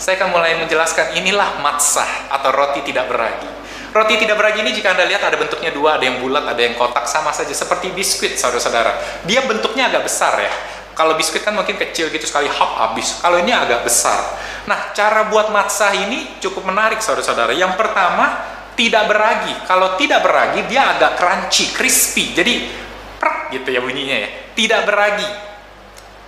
saya 0.00 0.16
akan 0.16 0.32
mulai 0.32 0.56
menjelaskan 0.56 1.12
inilah 1.20 1.60
matsah 1.60 2.32
atau 2.32 2.48
roti 2.56 2.80
tidak 2.80 3.04
beragi. 3.12 3.44
Roti 3.92 4.16
tidak 4.16 4.40
beragi 4.40 4.64
ini 4.64 4.72
jika 4.72 4.96
Anda 4.96 5.04
lihat 5.04 5.20
ada 5.20 5.36
bentuknya 5.36 5.68
dua, 5.76 6.00
ada 6.00 6.08
yang 6.08 6.24
bulat, 6.24 6.48
ada 6.48 6.56
yang 6.56 6.72
kotak, 6.80 7.04
sama 7.04 7.36
saja 7.36 7.52
seperti 7.52 7.92
biskuit 7.92 8.40
saudara-saudara. 8.40 8.96
Dia 9.28 9.44
bentuknya 9.44 9.92
agak 9.92 10.08
besar 10.08 10.40
ya. 10.40 10.52
Kalau 10.96 11.20
biskuit 11.20 11.44
kan 11.44 11.52
mungkin 11.52 11.76
kecil 11.76 12.08
gitu 12.08 12.24
sekali 12.24 12.48
hop 12.48 12.80
habis. 12.80 13.20
Kalau 13.20 13.36
ini 13.44 13.52
agak 13.52 13.84
besar. 13.84 14.24
Nah, 14.64 14.96
cara 14.96 15.28
buat 15.28 15.52
matsah 15.52 15.92
ini 15.92 16.38
cukup 16.40 16.64
menarik 16.64 17.04
saudara-saudara. 17.04 17.52
Yang 17.52 17.76
pertama, 17.76 18.40
tidak 18.78 19.04
beragi. 19.04 19.52
Kalau 19.68 19.98
tidak 20.00 20.24
beragi, 20.24 20.64
dia 20.70 20.96
agak 20.96 21.20
crunchy, 21.20 21.74
crispy. 21.76 22.32
Jadi, 22.32 22.72
prek 23.20 23.52
gitu 23.52 23.68
ya 23.68 23.84
bunyinya 23.84 24.16
ya. 24.16 24.28
Tidak 24.54 24.80
beragi 24.86 25.49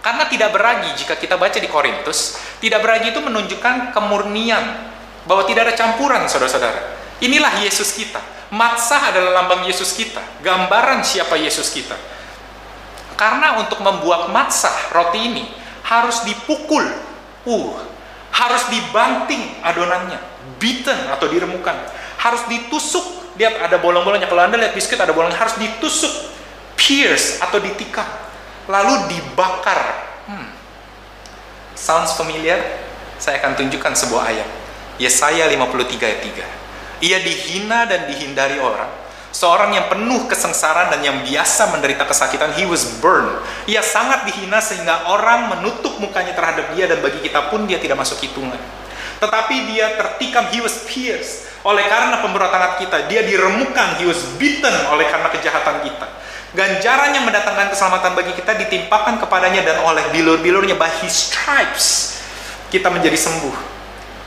karena 0.03 0.27
tidak 0.27 0.51
beragi, 0.51 0.91
jika 0.99 1.15
kita 1.15 1.39
baca 1.39 1.63
di 1.63 1.71
Korintus, 1.71 2.35
tidak 2.59 2.83
beragi 2.83 3.15
itu 3.15 3.23
menunjukkan 3.23 3.95
kemurnian, 3.95 4.91
bahwa 5.23 5.47
tidak 5.47 5.71
ada 5.71 5.75
campuran, 5.79 6.27
saudara-saudara. 6.27 6.99
Inilah 7.23 7.63
Yesus 7.63 7.95
kita. 7.95 8.19
Matsah 8.51 9.15
adalah 9.15 9.41
lambang 9.41 9.63
Yesus 9.63 9.95
kita, 9.95 10.19
gambaran 10.43 11.07
siapa 11.07 11.39
Yesus 11.39 11.71
kita. 11.71 11.95
Karena 13.15 13.63
untuk 13.63 13.79
membuat 13.79 14.35
matsah 14.35 14.91
roti 14.91 15.23
ini 15.23 15.47
harus 15.87 16.27
dipukul, 16.27 16.83
uh, 17.47 17.73
harus 18.35 18.63
dibanting 18.75 19.55
adonannya, 19.63 20.19
beaten 20.59 20.99
atau 21.15 21.31
diremukan, 21.31 21.79
harus 22.19 22.43
ditusuk. 22.51 23.23
Lihat 23.39 23.71
ada 23.71 23.81
bolong-bolongnya. 23.81 24.29
Kalau 24.29 24.45
anda 24.45 24.59
lihat 24.59 24.75
biskuit 24.75 25.01
ada 25.01 25.15
bolongnya, 25.15 25.39
harus 25.39 25.57
ditusuk, 25.57 26.13
pierce 26.77 27.39
atau 27.41 27.63
ditikam 27.63 28.05
lalu 28.71 28.95
dibakar. 29.11 29.81
Hmm. 30.29 30.49
Sounds 31.75 32.15
familiar? 32.15 32.61
Saya 33.19 33.43
akan 33.43 33.59
tunjukkan 33.59 33.93
sebuah 33.95 34.23
ayat. 34.31 34.49
Yesaya 34.99 35.51
53 35.51 35.99
ayat 35.99 36.21
3. 37.03 37.03
Ia 37.03 37.19
dihina 37.23 37.91
dan 37.91 38.07
dihindari 38.07 38.63
orang. 38.63 38.91
Seorang 39.33 39.73
yang 39.73 39.89
penuh 39.89 40.29
kesengsaraan 40.29 40.93
dan 40.93 41.01
yang 41.01 41.19
biasa 41.25 41.73
menderita 41.73 42.05
kesakitan, 42.05 42.53
he 42.53 42.69
was 42.69 42.85
burned. 43.01 43.33
Ia 43.65 43.81
sangat 43.81 44.29
dihina 44.29 44.61
sehingga 44.61 45.09
orang 45.09 45.57
menutup 45.57 45.97
mukanya 45.99 46.37
terhadap 46.37 46.71
dia 46.77 46.85
dan 46.85 47.01
bagi 47.01 47.19
kita 47.25 47.49
pun 47.49 47.65
dia 47.65 47.81
tidak 47.81 47.99
masuk 47.99 48.21
hitungan. 48.21 48.61
Tetapi 49.19 49.73
dia 49.73 49.97
tertikam, 49.97 50.53
he 50.53 50.61
was 50.61 50.85
pierced. 50.85 51.49
Oleh 51.65 51.87
karena 51.89 52.21
pemberontakan 52.21 52.79
kita, 52.83 53.07
dia 53.09 53.23
diremukan, 53.25 53.99
he 53.99 54.05
was 54.05 54.21
beaten 54.37 54.75
oleh 54.93 55.09
karena 55.09 55.31
kejahatan 55.33 55.79
kita 55.87 56.22
ganjaran 56.53 57.17
yang 57.17 57.25
mendatangkan 57.25 57.73
keselamatan 57.73 58.13
bagi 58.13 58.33
kita 58.37 58.53
ditimpakan 58.57 59.17
kepadanya 59.21 59.65
dan 59.65 59.77
oleh 59.85 60.05
bilur-bilurnya 60.13 60.77
by 60.77 60.89
his 61.01 61.33
stripes 61.33 62.21
kita 62.69 62.93
menjadi 62.93 63.17
sembuh. 63.17 63.75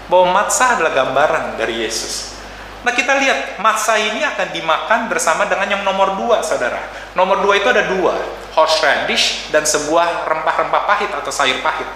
Bahwa 0.06 0.38
matzah 0.42 0.78
adalah 0.78 0.94
gambaran 0.94 1.58
dari 1.58 1.82
Yesus. 1.82 2.38
Nah 2.86 2.94
kita 2.94 3.18
lihat 3.18 3.58
matzah 3.58 3.98
ini 3.98 4.22
akan 4.22 4.54
dimakan 4.54 5.10
bersama 5.10 5.50
dengan 5.50 5.66
yang 5.66 5.82
nomor 5.82 6.14
dua 6.14 6.46
saudara. 6.46 6.78
Nomor 7.18 7.42
dua 7.42 7.58
itu 7.58 7.66
ada 7.66 7.90
dua 7.90 8.14
horseradish 8.54 9.50
dan 9.50 9.66
sebuah 9.66 10.30
rempah-rempah 10.30 10.82
pahit 10.86 11.10
atau 11.10 11.34
sayur 11.34 11.66
pahit. 11.66 11.90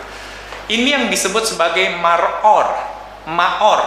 Ini 0.65 0.97
yang 0.97 1.05
disebut 1.13 1.45
sebagai 1.45 1.93
maror 2.01 2.73
maor. 3.29 3.81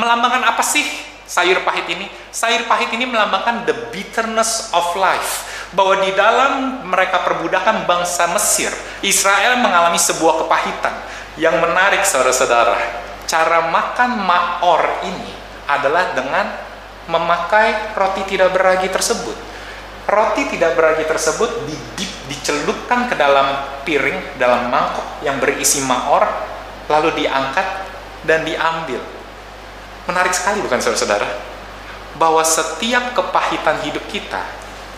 Melambangkan 0.00 0.44
apa 0.44 0.64
sih 0.64 1.09
sayur 1.30 1.62
pahit 1.62 1.86
ini, 1.86 2.10
sayur 2.34 2.66
pahit 2.66 2.90
ini 2.90 3.06
melambangkan 3.06 3.62
the 3.62 3.76
bitterness 3.94 4.74
of 4.74 4.82
life. 4.98 5.46
Bahwa 5.70 6.02
di 6.02 6.10
dalam 6.18 6.82
mereka 6.90 7.22
perbudakan 7.22 7.86
bangsa 7.86 8.26
Mesir, 8.34 8.74
Israel 9.06 9.62
mengalami 9.62 10.02
sebuah 10.02 10.42
kepahitan 10.42 10.90
yang 11.38 11.62
menarik 11.62 12.02
saudara-saudara. 12.02 12.74
Cara 13.30 13.70
makan 13.70 14.10
maor 14.26 14.82
ini 15.06 15.30
adalah 15.70 16.10
dengan 16.18 16.50
memakai 17.06 17.94
roti 17.94 18.26
tidak 18.26 18.50
beragi 18.50 18.90
tersebut. 18.90 19.38
Roti 20.10 20.50
tidak 20.50 20.74
beragi 20.74 21.06
tersebut 21.06 21.70
didip, 21.70 22.10
dicelupkan 22.26 23.06
ke 23.06 23.14
dalam 23.14 23.78
piring, 23.86 24.34
dalam 24.42 24.66
mangkok 24.66 25.22
yang 25.22 25.38
berisi 25.38 25.86
maor, 25.86 26.26
lalu 26.90 27.22
diangkat 27.22 27.86
dan 28.26 28.42
diambil 28.42 29.19
Menarik 30.10 30.34
sekali 30.34 30.58
bukan 30.58 30.82
saudara-saudara? 30.82 31.30
Bahwa 32.18 32.42
setiap 32.42 33.14
kepahitan 33.14 33.86
hidup 33.86 34.02
kita 34.10 34.42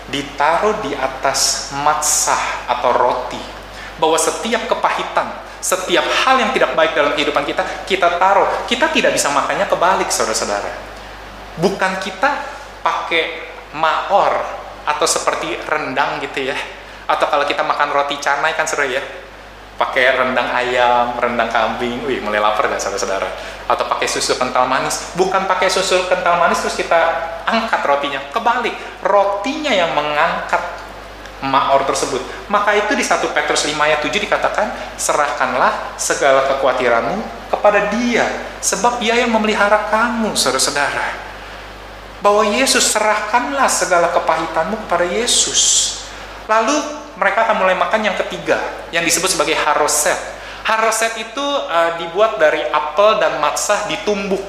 ditaruh 0.08 0.80
di 0.80 0.96
atas 0.96 1.70
matsah 1.84 2.64
atau 2.64 2.96
roti. 2.96 3.38
Bahwa 4.00 4.16
setiap 4.16 4.64
kepahitan, 4.72 5.28
setiap 5.60 6.08
hal 6.24 6.40
yang 6.40 6.50
tidak 6.56 6.72
baik 6.72 6.96
dalam 6.96 7.12
kehidupan 7.12 7.44
kita, 7.44 7.60
kita 7.84 8.16
taruh. 8.16 8.64
Kita 8.64 8.88
tidak 8.88 9.12
bisa 9.12 9.28
makannya 9.28 9.68
kebalik, 9.68 10.08
saudara-saudara. 10.08 10.72
Bukan 11.60 11.92
kita 12.00 12.30
pakai 12.80 13.52
maor 13.76 14.32
atau 14.88 15.04
seperti 15.04 15.60
rendang 15.68 16.24
gitu 16.24 16.48
ya. 16.48 16.56
Atau 17.04 17.28
kalau 17.28 17.44
kita 17.44 17.60
makan 17.60 17.92
roti 17.92 18.16
canai 18.16 18.56
kan 18.56 18.64
seru 18.64 18.88
ya 18.88 19.21
pakai 19.82 20.14
rendang 20.14 20.46
ayam, 20.54 21.18
rendang 21.18 21.50
kambing, 21.50 22.06
wih 22.06 22.22
mulai 22.22 22.38
lapar 22.38 22.70
gak 22.70 22.78
saudara-saudara? 22.78 23.26
Atau 23.66 23.90
pakai 23.90 24.06
susu 24.06 24.38
kental 24.38 24.70
manis, 24.70 25.10
bukan 25.18 25.42
pakai 25.50 25.66
susu 25.66 26.06
kental 26.06 26.38
manis 26.38 26.62
terus 26.62 26.78
kita 26.78 27.00
angkat 27.42 27.82
rotinya, 27.82 28.22
kebalik, 28.30 28.78
rotinya 29.02 29.74
yang 29.74 29.90
mengangkat 29.90 30.62
maor 31.42 31.82
tersebut. 31.82 32.22
Maka 32.46 32.78
itu 32.78 32.94
di 32.94 33.02
1 33.02 33.18
Petrus 33.34 33.66
5 33.66 33.74
ayat 33.74 33.98
7 33.98 34.14
dikatakan, 34.22 34.70
serahkanlah 34.94 35.98
segala 35.98 36.46
kekhawatiranmu 36.46 37.50
kepada 37.50 37.90
dia, 37.90 38.22
sebab 38.62 39.02
dia 39.02 39.18
yang 39.18 39.34
memelihara 39.34 39.90
kamu, 39.90 40.38
saudara-saudara. 40.38 41.34
Bahwa 42.22 42.46
Yesus 42.46 42.86
serahkanlah 42.94 43.66
segala 43.66 44.14
kepahitanmu 44.14 44.86
kepada 44.86 45.02
Yesus. 45.10 45.90
Lalu 46.46 47.01
mereka 47.22 47.46
akan 47.46 47.62
mulai 47.62 47.78
makan 47.78 48.02
yang 48.02 48.16
ketiga 48.26 48.58
yang 48.90 49.06
disebut 49.06 49.30
sebagai 49.30 49.54
haroset. 49.54 50.18
Haroset 50.66 51.14
itu 51.22 51.46
uh, 51.46 52.02
dibuat 52.02 52.42
dari 52.42 52.66
apel 52.66 53.22
dan 53.22 53.38
matsah 53.38 53.86
ditumbuk 53.86 54.42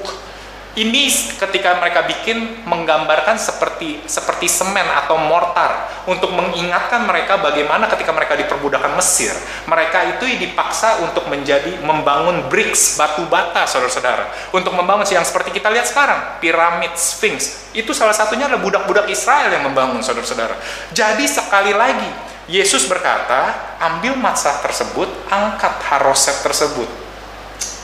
ini 0.74 1.06
ketika 1.38 1.78
mereka 1.78 2.02
bikin 2.02 2.66
menggambarkan 2.66 3.38
seperti 3.38 4.02
seperti 4.10 4.50
semen 4.50 4.82
atau 4.82 5.14
mortar 5.14 5.86
untuk 6.10 6.34
mengingatkan 6.34 7.06
mereka 7.06 7.38
bagaimana 7.38 7.86
ketika 7.86 8.10
mereka 8.10 8.34
diperbudakan 8.34 8.98
Mesir, 8.98 9.30
mereka 9.70 10.02
itu 10.18 10.26
dipaksa 10.26 10.98
untuk 11.06 11.30
menjadi 11.30 11.78
membangun 11.78 12.50
bricks 12.50 12.98
batu 12.98 13.22
bata 13.30 13.70
saudara-saudara 13.70 14.50
untuk 14.50 14.74
membangun 14.74 15.06
yang 15.06 15.22
seperti 15.22 15.54
kita 15.54 15.70
lihat 15.70 15.86
sekarang 15.86 16.42
piramid 16.42 16.98
Sphinx 16.98 17.70
itu 17.70 17.94
salah 17.94 18.14
satunya 18.14 18.50
adalah 18.50 18.62
budak-budak 18.66 19.06
Israel 19.06 19.54
yang 19.54 19.62
membangun 19.62 20.02
saudara-saudara. 20.02 20.58
Jadi 20.90 21.24
sekali 21.30 21.70
lagi 21.70 22.33
Yesus 22.44 22.84
berkata, 22.84 23.76
ambil 23.80 24.20
matsah 24.20 24.60
tersebut, 24.60 25.08
angkat 25.32 25.80
haroset 25.88 26.44
tersebut. 26.44 26.86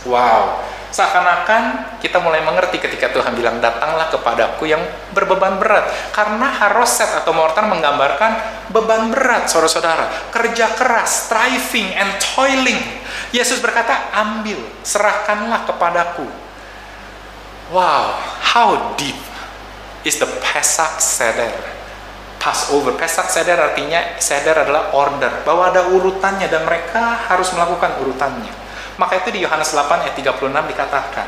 Wow, 0.05 0.61
seakan-akan 0.93 1.97
kita 2.01 2.21
mulai 2.21 2.45
mengerti 2.45 2.77
ketika 2.77 3.09
Tuhan 3.09 3.33
bilang 3.37 3.61
datanglah 3.61 4.13
kepadaku 4.13 4.69
yang 4.69 4.81
berbeban 5.17 5.57
berat. 5.57 5.89
Karena 6.13 6.53
haroset 6.61 7.09
atau 7.25 7.33
mortar 7.33 7.69
menggambarkan 7.73 8.65
beban 8.69 9.09
berat 9.09 9.49
saudara-saudara. 9.49 10.33
Kerja 10.33 10.77
keras 10.77 11.29
striving 11.29 11.97
and 11.97 12.13
toiling. 12.21 12.81
Yesus 13.33 13.65
berkata 13.65 14.13
ambil 14.13 14.61
serahkanlah 14.85 15.65
kepadaku. 15.65 16.29
Wow 17.71 18.31
how 18.51 18.99
deep 18.99 19.17
is 20.03 20.19
the 20.19 20.27
Pesach 20.43 20.99
Seder 20.99 21.80
Passover 22.41 22.97
Pesach 22.97 23.29
Seder 23.29 23.61
artinya 23.61 24.17
Seder 24.17 24.57
adalah 24.57 24.97
order 24.97 25.45
bahwa 25.45 25.69
ada 25.69 25.93
urutannya 25.93 26.49
dan 26.49 26.65
mereka 26.65 27.29
harus 27.29 27.53
melakukan 27.53 28.01
urutannya 28.01 28.71
maka 29.01 29.17
itu 29.25 29.33
di 29.33 29.41
Yohanes 29.41 29.73
8 29.73 30.05
ayat 30.05 30.13
36 30.13 30.45
dikatakan, 30.45 31.25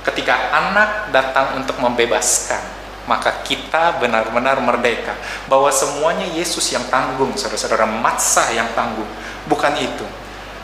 ketika 0.00 0.32
anak 0.48 1.12
datang 1.12 1.60
untuk 1.60 1.76
membebaskan, 1.76 2.64
maka 3.04 3.44
kita 3.44 4.00
benar-benar 4.00 4.56
merdeka. 4.64 5.12
Bahwa 5.44 5.68
semuanya 5.68 6.24
Yesus 6.24 6.72
yang 6.72 6.88
tanggung, 6.88 7.36
saudara-saudara, 7.36 7.84
matsah 7.84 8.48
yang 8.56 8.72
tanggung. 8.72 9.04
Bukan 9.44 9.76
itu. 9.76 10.08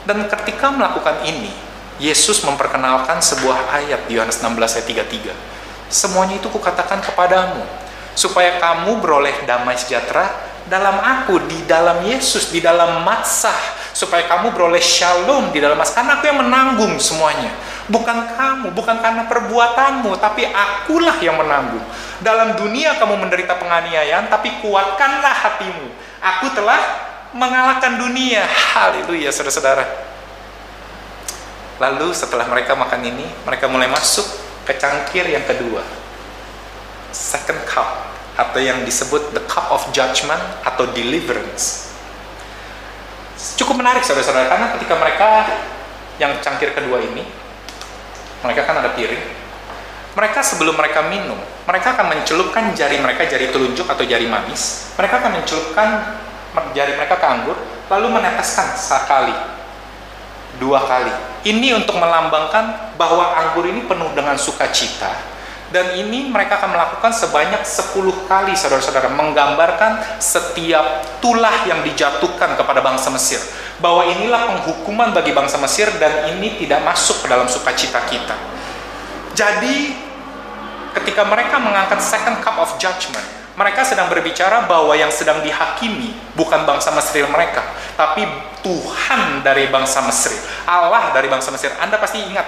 Dan 0.09 0.25
ketika 0.25 0.73
melakukan 0.73 1.21
ini, 1.29 1.53
Yesus 2.01 2.41
memperkenalkan 2.49 3.21
sebuah 3.21 3.69
ayat 3.69 4.09
di 4.09 4.17
Yohanes 4.17 4.41
16 4.41 4.57
ayat 4.81 4.89
33. 4.89 5.37
Semuanya 5.93 6.41
itu 6.41 6.49
kukatakan 6.49 7.05
kepadamu, 7.05 7.61
supaya 8.19 8.59
kamu 8.59 8.99
beroleh 8.99 9.47
damai 9.47 9.79
sejahtera 9.79 10.27
dalam 10.67 10.99
aku, 10.99 11.39
di 11.47 11.63
dalam 11.71 12.03
Yesus, 12.03 12.51
di 12.51 12.59
dalam 12.59 13.07
matsah 13.07 13.79
supaya 13.95 14.27
kamu 14.27 14.53
beroleh 14.53 14.83
shalom 14.83 15.55
di 15.55 15.63
dalam 15.63 15.79
mas 15.79 15.95
karena 15.95 16.19
aku 16.19 16.27
yang 16.27 16.43
menanggung 16.43 16.99
semuanya. 16.99 17.55
Bukan 17.89 18.37
kamu 18.37 18.77
bukan 18.77 19.01
karena 19.01 19.25
perbuatanmu 19.31 20.13
tapi 20.19 20.45
akulah 20.45 21.17
yang 21.23 21.39
menanggung. 21.41 21.81
Dalam 22.21 22.59
dunia 22.59 22.99
kamu 22.99 23.17
menderita 23.17 23.57
penganiayaan 23.57 24.29
tapi 24.29 24.61
kuatkanlah 24.61 25.35
hatimu. 25.47 25.89
Aku 26.21 26.53
telah 26.53 26.79
mengalahkan 27.33 27.97
dunia. 27.97 28.45
Haleluya 28.45 29.33
saudara-saudara. 29.33 29.87
Lalu 31.79 32.11
setelah 32.13 32.45
mereka 32.51 32.75
makan 32.75 33.01
ini 33.09 33.25
mereka 33.47 33.71
mulai 33.71 33.89
masuk 33.89 34.27
ke 34.69 34.77
cangkir 34.77 35.25
yang 35.33 35.47
kedua 35.49 35.98
second 37.11 37.59
cup 37.65 38.09
atau 38.39 38.59
yang 38.63 38.87
disebut 38.87 39.35
the 39.35 39.43
cup 39.51 39.69
of 39.75 39.83
judgment 39.91 40.41
atau 40.63 40.87
deliverance. 40.95 41.91
Cukup 43.59 43.79
menarik 43.79 44.03
saudara-saudara 44.03 44.51
karena 44.51 44.67
ketika 44.79 44.95
mereka 44.99 45.29
yang 46.19 46.35
cangkir 46.43 46.75
kedua 46.75 46.99
ini 47.03 47.23
mereka 48.43 48.67
kan 48.67 48.83
ada 48.83 48.91
piring 48.95 49.23
mereka 50.19 50.43
sebelum 50.43 50.75
mereka 50.75 51.07
minum 51.07 51.39
mereka 51.63 51.95
akan 51.95 52.07
mencelupkan 52.11 52.75
jari 52.75 52.99
mereka 52.99 53.27
jari 53.31 53.55
telunjuk 53.55 53.87
atau 53.87 54.03
jari 54.03 54.27
manis 54.27 54.91
mereka 54.99 55.23
akan 55.23 55.39
mencelupkan 55.39 55.89
jari 56.75 56.99
mereka 56.99 57.23
ke 57.23 57.27
anggur 57.27 57.55
lalu 57.89 58.07
meneteskan 58.13 58.75
sekali 58.75 59.33
dua 60.59 60.83
kali. 60.83 61.15
Ini 61.47 61.71
untuk 61.79 62.03
melambangkan 62.03 62.99
bahwa 62.99 63.31
anggur 63.31 63.63
ini 63.71 63.87
penuh 63.87 64.11
dengan 64.11 64.35
sukacita 64.35 65.38
dan 65.69 65.93
ini 66.01 66.33
mereka 66.33 66.57
akan 66.61 66.73
melakukan 66.73 67.13
sebanyak 67.13 67.61
10 67.61 67.93
kali 68.25 68.57
saudara-saudara 68.57 69.13
menggambarkan 69.13 70.21
setiap 70.21 71.05
tulah 71.21 71.69
yang 71.69 71.85
dijatuhkan 71.85 72.57
kepada 72.57 72.81
bangsa 72.81 73.13
Mesir. 73.13 73.41
Bahwa 73.79 74.09
inilah 74.09 74.49
penghukuman 74.49 75.13
bagi 75.13 75.37
bangsa 75.37 75.61
Mesir 75.61 75.93
dan 76.01 76.33
ini 76.35 76.57
tidak 76.57 76.83
masuk 76.83 77.21
ke 77.23 77.27
dalam 77.29 77.47
sukacita 77.47 78.01
kita. 78.09 78.35
Jadi 79.37 79.93
ketika 80.97 81.23
mereka 81.29 81.61
mengangkat 81.61 82.01
second 82.01 82.41
cup 82.41 82.59
of 82.59 82.75
judgment 82.81 83.23
mereka 83.59 83.83
sedang 83.83 84.07
berbicara 84.07 84.71
bahwa 84.71 84.95
yang 84.95 85.11
sedang 85.11 85.43
dihakimi 85.43 86.15
bukan 86.39 86.63
bangsa 86.63 86.95
Mesir 86.95 87.27
mereka 87.27 87.63
tapi 87.95 88.27
Tuhan 88.63 89.43
dari 89.43 89.67
bangsa 89.71 90.03
Mesir 90.07 90.35
Allah 90.67 91.11
dari 91.15 91.27
bangsa 91.31 91.51
Mesir. 91.55 91.71
Anda 91.79 91.99
pasti 91.99 92.23
ingat 92.23 92.47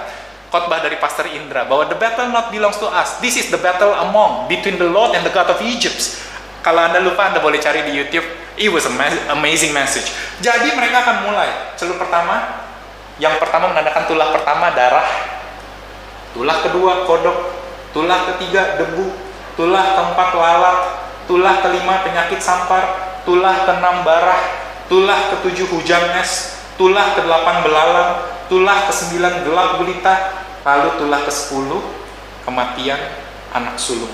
khotbah 0.51 0.83
dari 0.83 0.99
Pastor 0.99 1.31
Indra 1.31 1.63
bahwa 1.63 1.87
the 1.87 1.95
battle 1.95 2.27
not 2.27 2.51
belongs 2.51 2.75
to 2.77 2.91
us. 2.91 3.23
This 3.23 3.39
is 3.39 3.47
the 3.47 3.57
battle 3.57 3.95
among 3.95 4.51
between 4.51 4.75
the 4.75 4.91
Lord 4.91 5.15
and 5.15 5.23
the 5.23 5.31
God 5.31 5.47
of 5.47 5.63
Egypt. 5.63 6.19
Kalau 6.61 6.83
Anda 6.83 6.99
lupa, 6.99 7.31
Anda 7.31 7.39
boleh 7.39 7.57
cari 7.57 7.87
di 7.87 7.95
YouTube. 7.95 8.27
It 8.59 8.69
was 8.69 8.85
an 8.85 8.99
amazing 9.31 9.71
message. 9.71 10.11
Jadi 10.43 10.75
mereka 10.75 11.07
akan 11.07 11.17
mulai. 11.31 11.49
Celup 11.79 11.97
pertama, 11.97 12.67
yang 13.17 13.39
pertama 13.39 13.71
menandakan 13.71 14.05
tulah 14.05 14.29
pertama 14.29 14.75
darah, 14.75 15.07
tulah 16.35 16.57
kedua 16.61 17.07
kodok, 17.07 17.37
tulah 17.95 18.35
ketiga 18.35 18.75
debu, 18.77 19.07
tulah 19.55 19.95
keempat 19.95 20.29
lalat, 20.35 20.77
tulah 21.25 21.63
kelima 21.63 22.03
penyakit 22.03 22.43
sampar, 22.43 23.15
tulah 23.23 23.65
keenam 23.65 24.03
barah, 24.03 24.41
tulah 24.91 25.31
ketujuh 25.31 25.71
hujan 25.71 26.03
es, 26.19 26.59
tulah 26.75 27.15
kedelapan 27.15 27.63
belalang, 27.63 28.11
tulah 28.51 28.91
ke-9 28.91 29.47
gelap 29.47 29.79
gulita, 29.79 30.15
lalu 30.67 30.99
tulah 30.99 31.23
ke-10 31.23 31.71
kematian 32.43 32.99
anak 33.55 33.79
sulung. 33.79 34.11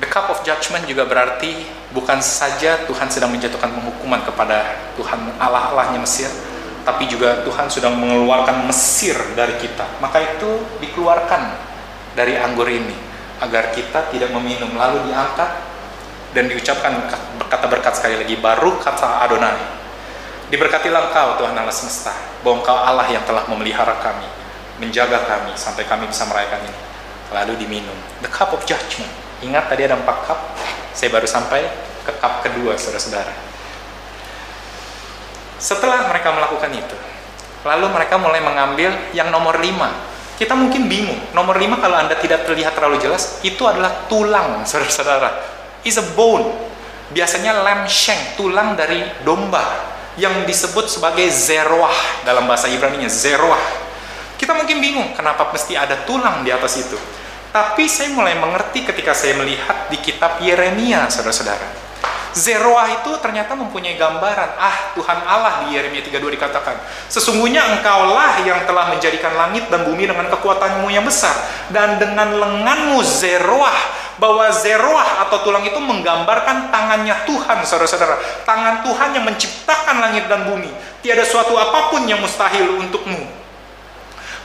The 0.00 0.08
cup 0.08 0.32
of 0.32 0.40
judgment 0.40 0.88
juga 0.88 1.04
berarti 1.04 1.68
bukan 1.92 2.24
saja 2.24 2.88
Tuhan 2.88 3.12
sedang 3.12 3.28
menjatuhkan 3.28 3.68
penghukuman 3.76 4.24
kepada 4.24 4.88
Tuhan 4.96 5.36
Allah-Allahnya 5.36 6.00
Mesir, 6.00 6.32
tapi 6.88 7.04
juga 7.12 7.44
Tuhan 7.44 7.68
sudah 7.68 7.92
mengeluarkan 7.92 8.72
Mesir 8.72 9.14
dari 9.36 9.60
kita. 9.60 9.84
Maka 10.00 10.40
itu 10.40 10.64
dikeluarkan 10.80 11.60
dari 12.16 12.40
anggur 12.40 12.72
ini 12.72 12.96
agar 13.44 13.68
kita 13.76 14.08
tidak 14.08 14.32
meminum 14.32 14.72
lalu 14.80 15.12
diangkat 15.12 15.60
dan 16.32 16.48
diucapkan 16.48 17.04
kata 17.52 17.66
berkat 17.68 18.00
sekali 18.00 18.16
lagi 18.16 18.40
baru 18.40 18.80
kata 18.80 19.28
Adonai 19.28 19.81
Diberkatilah 20.52 21.08
engkau 21.08 21.40
Tuhan 21.40 21.56
Allah 21.56 21.72
semesta, 21.72 22.12
bahwa 22.44 22.60
engkau 22.60 22.76
Allah 22.76 23.08
yang 23.08 23.24
telah 23.24 23.48
memelihara 23.48 23.96
kami, 24.04 24.28
menjaga 24.84 25.24
kami 25.24 25.56
sampai 25.56 25.88
kami 25.88 26.04
bisa 26.04 26.28
merayakan 26.28 26.60
ini. 26.68 26.80
Lalu 27.32 27.64
diminum. 27.64 27.96
The 28.20 28.28
cup 28.28 28.52
of 28.52 28.60
judgment. 28.68 29.08
Ingat 29.40 29.72
tadi 29.72 29.88
ada 29.88 29.96
empat 29.96 30.28
cup, 30.28 30.52
saya 30.92 31.08
baru 31.08 31.24
sampai 31.24 31.64
ke 32.04 32.12
cup 32.20 32.44
kedua, 32.44 32.76
saudara-saudara. 32.76 33.32
Setelah 35.56 36.12
mereka 36.12 36.36
melakukan 36.36 36.68
itu, 36.76 36.96
lalu 37.64 37.88
mereka 37.88 38.20
mulai 38.20 38.44
mengambil 38.44 38.92
yang 39.16 39.32
nomor 39.32 39.56
lima. 39.56 39.88
Kita 40.36 40.52
mungkin 40.52 40.84
bingung, 40.84 41.32
nomor 41.32 41.56
lima 41.56 41.80
kalau 41.80 41.96
Anda 41.96 42.20
tidak 42.20 42.44
terlihat 42.44 42.76
terlalu 42.76 43.00
jelas, 43.00 43.40
itu 43.40 43.64
adalah 43.64 44.04
tulang, 44.04 44.68
saudara-saudara. 44.68 45.32
Is 45.80 45.96
a 45.96 46.04
bone. 46.12 46.44
Biasanya 47.08 47.64
lamb 47.64 47.88
shank, 47.88 48.36
tulang 48.36 48.76
dari 48.76 49.00
domba 49.24 49.92
yang 50.20 50.44
disebut 50.44 50.92
sebagai 50.92 51.24
zeroah 51.32 52.24
dalam 52.26 52.44
bahasa 52.44 52.68
Ibrani-nya 52.68 53.08
zeroah. 53.08 53.60
Kita 54.36 54.52
mungkin 54.58 54.82
bingung 54.82 55.14
kenapa 55.14 55.48
mesti 55.54 55.78
ada 55.78 56.02
tulang 56.04 56.42
di 56.42 56.50
atas 56.50 56.76
itu. 56.76 56.98
Tapi 57.52 57.84
saya 57.84 58.10
mulai 58.16 58.32
mengerti 58.40 58.80
ketika 58.82 59.12
saya 59.12 59.36
melihat 59.36 59.92
di 59.92 60.00
kitab 60.00 60.40
Yeremia, 60.40 61.06
saudara-saudara. 61.12 61.91
Zeroah 62.32 63.00
itu 63.00 63.12
ternyata 63.20 63.52
mempunyai 63.52 64.00
gambaran. 64.00 64.50
Ah, 64.56 64.96
Tuhan 64.96 65.18
Allah 65.24 65.64
di 65.64 65.76
Yeremia 65.76 66.00
32 66.00 66.32
dikatakan, 66.32 66.80
Sesungguhnya 67.12 67.78
engkaulah 67.78 68.40
yang 68.44 68.64
telah 68.64 68.88
menjadikan 68.92 69.36
langit 69.36 69.68
dan 69.68 69.84
bumi 69.84 70.08
dengan 70.08 70.32
kekuatanmu 70.32 70.88
yang 70.88 71.04
besar. 71.04 71.36
Dan 71.68 72.00
dengan 72.00 72.32
lenganmu 72.32 73.04
Zeroah 73.04 74.00
bahwa 74.20 74.48
zeroah 74.54 75.26
atau 75.26 75.42
tulang 75.42 75.64
itu 75.66 75.80
menggambarkan 75.82 76.70
tangannya 76.70 77.26
Tuhan, 77.26 77.64
saudara-saudara. 77.64 78.44
Tangan 78.48 78.86
Tuhan 78.86 79.08
yang 79.18 79.24
menciptakan 79.26 79.96
langit 79.98 80.30
dan 80.30 80.46
bumi. 80.46 80.70
Tiada 81.02 81.26
suatu 81.26 81.58
apa 81.58 81.90
pun 81.90 82.06
yang 82.06 82.22
mustahil 82.22 82.78
untukmu 82.78 83.41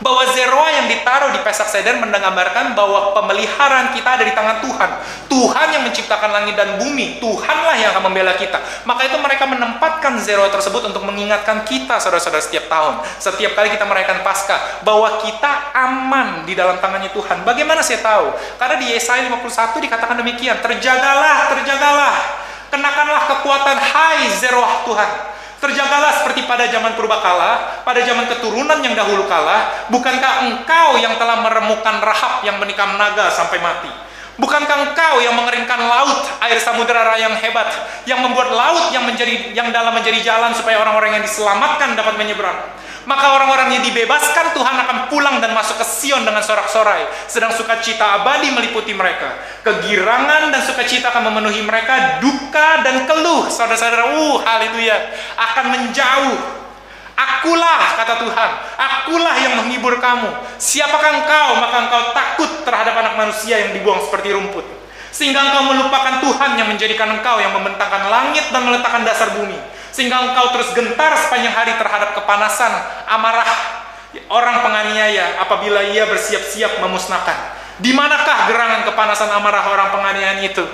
bahwa 0.02 0.30
zeroa 0.30 0.70
yang 0.70 0.88
ditaruh 0.90 1.34
di 1.34 1.40
pesak 1.42 1.70
seder 1.70 1.98
menggambarkan 1.98 2.78
bahwa 2.78 3.18
pemeliharaan 3.18 3.94
kita 3.98 4.10
ada 4.20 4.24
di 4.26 4.34
tangan 4.34 4.62
Tuhan. 4.62 4.90
Tuhan 5.26 5.68
yang 5.74 5.84
menciptakan 5.90 6.30
langit 6.30 6.54
dan 6.54 6.78
bumi. 6.78 7.18
Tuhanlah 7.18 7.76
yang 7.82 7.90
akan 7.98 8.10
membela 8.10 8.38
kita. 8.38 8.62
Maka 8.86 9.10
itu 9.10 9.18
mereka 9.18 9.50
menempatkan 9.50 10.22
zeroa 10.22 10.54
tersebut 10.54 10.86
untuk 10.94 11.02
mengingatkan 11.06 11.66
kita 11.66 11.98
saudara-saudara 11.98 12.44
setiap 12.44 12.70
tahun. 12.70 13.02
Setiap 13.18 13.58
kali 13.58 13.74
kita 13.74 13.86
merayakan 13.90 14.22
Paskah 14.22 14.86
bahwa 14.86 15.18
kita 15.26 15.74
aman 15.74 16.46
di 16.46 16.54
dalam 16.54 16.78
tangannya 16.78 17.10
Tuhan. 17.14 17.42
Bagaimana 17.42 17.82
saya 17.82 18.02
tahu? 18.06 18.38
Karena 18.62 18.76
di 18.78 18.94
Yesaya 18.94 19.26
51 19.26 19.82
dikatakan 19.82 20.16
demikian, 20.22 20.62
terjagalah, 20.62 21.50
terjagalah. 21.58 22.16
Kenakanlah 22.68 23.22
kekuatan 23.32 23.78
hai 23.80 24.28
zeroah 24.28 24.84
Tuhan 24.84 25.37
Terjagalah 25.58 26.22
seperti 26.22 26.46
pada 26.46 26.70
zaman 26.70 26.94
purbakala, 26.94 27.82
pada 27.82 28.02
zaman 28.06 28.30
keturunan 28.30 28.78
yang 28.78 28.94
dahulu 28.94 29.26
kala, 29.26 29.90
bukankah 29.90 30.34
engkau 30.46 31.02
yang 31.02 31.18
telah 31.18 31.42
meremukan 31.42 31.98
Rahab 31.98 32.46
yang 32.46 32.62
menikam 32.62 32.94
naga 32.94 33.34
sampai 33.34 33.58
mati? 33.58 34.07
Bukankah 34.38 34.94
engkau 34.94 35.16
yang 35.18 35.34
mengeringkan 35.34 35.82
laut, 35.82 36.22
air 36.46 36.62
samudera 36.62 37.18
yang 37.18 37.34
hebat, 37.42 37.74
yang 38.06 38.22
membuat 38.22 38.54
laut 38.54 38.94
yang 38.94 39.02
menjadi 39.02 39.50
yang 39.58 39.74
dalam 39.74 39.98
menjadi 39.98 40.22
jalan 40.22 40.54
supaya 40.54 40.78
orang-orang 40.78 41.18
yang 41.18 41.24
diselamatkan 41.26 41.98
dapat 41.98 42.22
menyeberang? 42.22 42.78
Maka 43.08 43.34
orang-orang 43.34 43.80
yang 43.80 43.84
dibebaskan 43.88 44.52
Tuhan 44.52 44.76
akan 44.84 44.98
pulang 45.08 45.40
dan 45.40 45.56
masuk 45.56 45.80
ke 45.80 45.86
Sion 45.88 46.28
dengan 46.28 46.44
sorak-sorai, 46.44 47.08
sedang 47.26 47.56
sukacita 47.56 48.20
abadi 48.20 48.52
meliputi 48.52 48.92
mereka. 48.92 49.42
Kegirangan 49.64 50.52
dan 50.52 50.62
sukacita 50.62 51.16
akan 51.16 51.32
memenuhi 51.32 51.64
mereka, 51.64 52.20
duka 52.20 52.84
dan 52.84 53.08
keluh, 53.08 53.48
saudara-saudara, 53.48 54.12
uh, 54.12 54.38
haleluya, 54.44 55.08
akan 55.40 55.66
menjauh 55.72 56.67
Akulah, 57.18 57.98
kata 57.98 58.22
Tuhan, 58.22 58.50
akulah 58.78 59.36
yang 59.42 59.58
menghibur 59.58 59.98
kamu. 59.98 60.30
Siapakah 60.62 61.26
engkau, 61.26 61.50
maka 61.58 61.78
engkau 61.90 62.02
takut 62.14 62.52
terhadap 62.62 62.94
anak 62.94 63.14
manusia 63.18 63.58
yang 63.58 63.74
dibuang 63.74 63.98
seperti 64.06 64.38
rumput. 64.38 64.62
Sehingga 65.10 65.50
engkau 65.50 65.74
melupakan 65.74 66.22
Tuhan 66.22 66.62
yang 66.62 66.70
menjadikan 66.70 67.10
engkau 67.18 67.42
yang 67.42 67.58
membentangkan 67.58 68.14
langit 68.14 68.46
dan 68.54 68.62
meletakkan 68.70 69.02
dasar 69.02 69.34
bumi. 69.34 69.58
Sehingga 69.90 70.30
engkau 70.30 70.54
terus 70.54 70.70
gentar 70.78 71.18
sepanjang 71.18 71.58
hari 71.58 71.74
terhadap 71.74 72.14
kepanasan, 72.14 72.70
amarah 73.10 73.50
orang 74.30 74.62
penganiaya 74.62 75.42
apabila 75.42 75.82
ia 75.90 76.06
bersiap-siap 76.06 76.86
memusnahkan. 76.86 77.58
Di 77.82 77.98
manakah 77.98 78.46
gerangan 78.46 78.86
kepanasan 78.94 79.34
amarah 79.34 79.74
orang 79.74 79.90
penganiayaan 79.90 80.46
itu? 80.46 80.66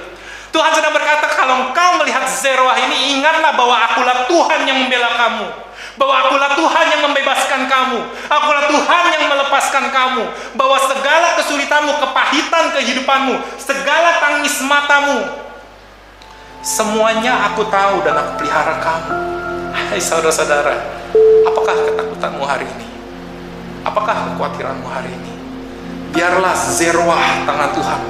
Tuhan 0.53 0.71
sedang 0.77 0.93
berkata, 0.93 1.25
kalau 1.33 1.67
engkau 1.69 1.97
melihat 1.97 2.29
Zeroah 2.29 2.77
ini, 2.77 3.17
ingatlah 3.17 3.57
bahwa 3.57 3.73
akulah 3.73 4.29
Tuhan 4.29 4.69
yang 4.69 4.85
membela 4.85 5.09
kamu 5.17 5.63
bahwa 5.93 6.25
akulah 6.25 6.57
Tuhan 6.57 6.85
yang 6.89 7.01
membebaskan 7.05 7.69
kamu, 7.69 7.99
akulah 8.25 8.65
Tuhan 8.65 9.03
yang 9.13 9.23
melepaskan 9.29 9.93
kamu, 9.93 10.23
bahwa 10.57 10.77
segala 10.89 11.37
kesulitanmu, 11.37 11.91
kepahitan 12.01 12.73
kehidupanmu, 12.73 13.37
segala 13.61 14.17
tangis 14.17 14.57
matamu, 14.65 15.21
semuanya 16.65 17.53
aku 17.53 17.69
tahu 17.69 18.01
dan 18.01 18.17
aku 18.17 18.31
pelihara 18.41 18.81
kamu. 18.81 19.13
Hai 19.73 20.01
saudara-saudara, 20.01 20.81
apakah 21.45 21.75
ketakutanmu 21.77 22.43
hari 22.45 22.65
ini? 22.65 22.87
Apakah 23.85 24.33
kekhawatiranmu 24.33 24.87
hari 24.89 25.13
ini? 25.13 25.22
Biarlah 26.13 26.53
zerwah 26.53 27.43
tangan 27.43 27.73
Tuhan, 27.73 28.01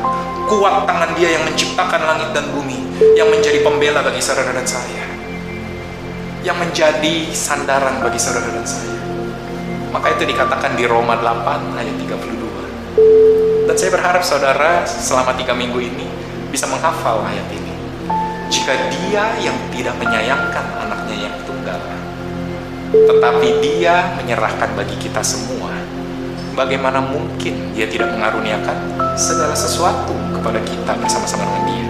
kuat 0.52 0.84
tangan 0.84 1.16
dia 1.16 1.40
yang 1.40 1.48
menciptakan 1.48 2.04
langit 2.04 2.30
dan 2.36 2.52
bumi, 2.52 2.78
yang 3.16 3.32
menjadi 3.32 3.64
pembela 3.64 4.04
bagi 4.04 4.20
saudara 4.20 4.52
dan 4.52 4.68
saya 4.68 5.14
yang 6.44 6.60
menjadi 6.60 7.32
sandaran 7.32 8.04
bagi 8.04 8.20
saudara 8.20 8.52
dan 8.52 8.68
saya. 8.68 9.00
Maka 9.96 10.12
itu 10.20 10.28
dikatakan 10.28 10.76
di 10.76 10.84
Roma 10.84 11.16
8 11.16 11.80
ayat 11.80 11.96
32. 12.04 13.64
Dan 13.64 13.76
saya 13.80 13.90
berharap 13.96 14.22
saudara 14.28 14.84
selama 14.84 15.32
tiga 15.40 15.56
minggu 15.56 15.80
ini 15.80 16.04
bisa 16.52 16.68
menghafal 16.68 17.24
ayat 17.24 17.48
ini. 17.48 17.74
Jika 18.52 18.76
dia 18.92 19.34
yang 19.40 19.56
tidak 19.72 19.96
menyayangkan 19.98 20.66
anaknya 20.84 21.32
yang 21.32 21.36
tunggal, 21.48 21.80
tetapi 22.92 23.48
dia 23.64 24.14
menyerahkan 24.20 24.70
bagi 24.76 25.00
kita 25.00 25.24
semua, 25.24 25.72
bagaimana 26.54 27.02
mungkin 27.02 27.74
dia 27.74 27.90
tidak 27.90 28.14
mengaruniakan 28.14 28.78
segala 29.18 29.54
sesuatu 29.58 30.14
kepada 30.38 30.62
kita 30.62 30.94
bersama-sama 31.02 31.44
dengan 31.50 31.64
dia? 31.68 31.86